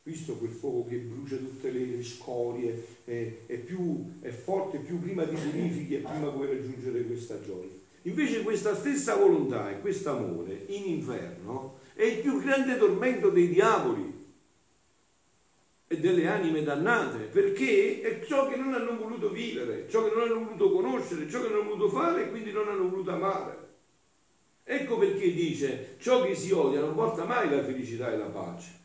Visto 0.03 0.35
quel 0.35 0.51
fuoco 0.51 0.87
che 0.91 0.99
brucia 0.99 1.39
tutte 1.39 1.71
le 1.71 2.03
scorie, 2.03 2.87
è, 3.07 3.33
è, 3.47 3.57
più, 3.57 4.21
è 4.21 4.29
forte 4.29 4.77
più 4.77 5.01
prima 5.01 5.25
di 5.25 5.35
purifichi 5.35 5.95
e 5.95 5.99
prima 6.01 6.29
puoi 6.29 6.49
raggiungere 6.49 7.07
questa 7.07 7.41
gioia. 7.41 7.71
Invece 8.03 8.43
questa 8.43 8.77
stessa 8.77 9.17
volontà 9.17 9.71
e 9.71 9.81
questo 9.81 10.11
amore 10.11 10.67
in 10.67 10.85
inferno 10.85 11.79
è 11.95 12.03
il 12.03 12.21
più 12.21 12.43
grande 12.43 12.77
tormento 12.77 13.31
dei 13.31 13.49
diavoli 13.49 14.14
e 15.87 15.99
delle 15.99 16.27
anime 16.27 16.63
dannate, 16.63 17.25
perché 17.25 18.01
è 18.01 18.25
ciò 18.25 18.49
che 18.49 18.57
non 18.57 18.73
hanno 18.73 18.97
voluto 18.97 19.31
vivere, 19.31 19.89
ciò 19.89 20.05
che 20.05 20.15
non 20.15 20.23
hanno 20.23 20.45
voluto 20.45 20.71
conoscere, 20.71 21.29
ciò 21.29 21.43
che 21.43 21.49
non 21.49 21.61
hanno 21.61 21.71
voluto 21.71 21.89
fare 21.91 22.25
e 22.25 22.31
quindi 22.31 22.53
non 22.53 22.69
hanno 22.69 22.89
voluto 22.89 23.11
amare. 23.11 23.63
Ecco 24.65 24.97
perché 24.97 25.33
dice, 25.33 25.97
ciò 25.99 26.23
che 26.23 26.35
si 26.35 26.51
odia 26.53 26.81
non 26.81 26.95
porta 26.95 27.25
mai 27.25 27.51
la 27.51 27.63
felicità 27.63 28.11
e 28.13 28.17
la 28.17 28.27
pace. 28.27 28.83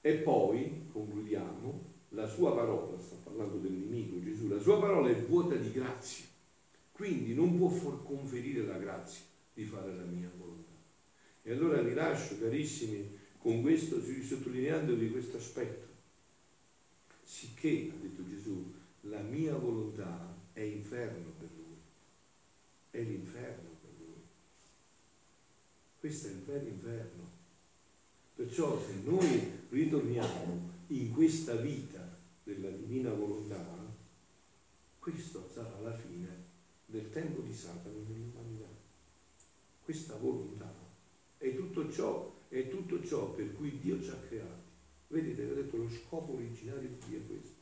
E 0.00 0.14
poi, 0.14 0.86
concludiamo, 0.92 1.94
la 2.10 2.26
sua 2.26 2.54
parola, 2.54 2.98
sta 2.98 3.16
parlando 3.22 3.56
del 3.56 3.72
nemico 3.72 4.22
Gesù, 4.22 4.48
la 4.48 4.60
sua 4.60 4.78
parola 4.78 5.10
è 5.10 5.16
vuota 5.16 5.56
di 5.56 5.70
grazia, 5.72 6.24
quindi 6.92 7.34
non 7.34 7.58
può 7.58 7.68
conferire 8.02 8.64
la 8.64 8.78
grazia 8.78 9.24
di 9.52 9.64
fare 9.64 9.94
la 9.94 10.04
mia 10.04 10.30
volontà. 10.36 10.72
E 11.42 11.52
allora 11.52 11.82
vi 11.82 11.92
lascio, 11.92 12.38
carissimi, 12.40 13.18
con 13.46 13.62
questo, 13.62 14.02
sottolineandovi 14.02 15.08
questo 15.08 15.36
aspetto. 15.36 15.86
Sicché, 17.22 17.92
ha 17.92 18.02
detto 18.02 18.28
Gesù, 18.28 18.72
la 19.02 19.20
mia 19.20 19.54
volontà 19.54 20.34
è 20.52 20.62
inferno 20.62 21.30
per 21.38 21.48
lui, 21.54 21.76
è 22.90 23.02
l'inferno 23.02 23.68
per 23.80 23.90
lui. 23.98 24.20
Questo 26.00 26.26
è 26.26 26.30
il 26.32 26.38
vero 26.38 26.66
inferno. 26.66 27.30
Perciò 28.34 28.84
se 28.84 28.94
noi 29.04 29.48
ritorniamo 29.68 30.70
in 30.88 31.12
questa 31.12 31.54
vita 31.54 32.18
della 32.42 32.70
divina 32.70 33.12
volontà, 33.12 33.64
questo 34.98 35.48
sarà 35.54 35.78
la 35.82 35.96
fine 35.96 36.46
del 36.86 37.12
tempo 37.12 37.42
di 37.42 37.54
Satana 37.54 37.94
nell'umanità. 38.08 38.66
Questa 39.84 40.16
volontà 40.16 40.74
è 41.38 41.54
tutto 41.54 41.92
ciò 41.92 42.35
è 42.48 42.68
tutto 42.68 43.04
ciò 43.04 43.30
per 43.32 43.54
cui 43.54 43.78
Dio 43.78 44.02
ci 44.02 44.10
ha 44.10 44.18
creati. 44.28 44.64
Vedete, 45.08 45.50
ho 45.50 45.54
detto, 45.54 45.76
lo 45.76 45.88
scopo 45.88 46.34
originario 46.34 46.88
di 46.88 46.98
Dio 47.06 47.18
è 47.18 47.26
questo. 47.26 47.54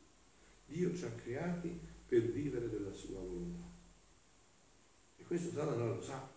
Dio 0.66 0.94
ci 0.94 1.05
ha 1.05 1.11
creati 1.11 1.79
per 2.07 2.23
vivere 2.23 2.68
della 2.68 2.92
sua 2.92 3.20
volontà. 3.20 3.64
E 5.16 5.25
questo 5.25 5.51
Satana 5.51 5.85
lo 5.85 6.03
sa, 6.03 6.29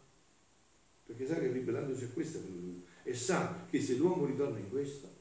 perché 1.06 1.26
sa 1.26 1.36
che 1.36 1.52
ribellandosi 1.52 2.04
a 2.04 2.10
questo 2.10 2.40
è 2.40 3.10
e 3.10 3.14
sa 3.14 3.66
che 3.70 3.82
se 3.82 3.96
l'uomo 3.96 4.26
ritorna 4.26 4.60
in 4.60 4.70
questo, 4.70 5.16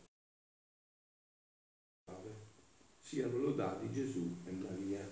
Siano 3.06 3.38
lodati 3.38 3.88
Gesù 3.92 4.36
e 4.44 4.50
Maria. 4.50 5.05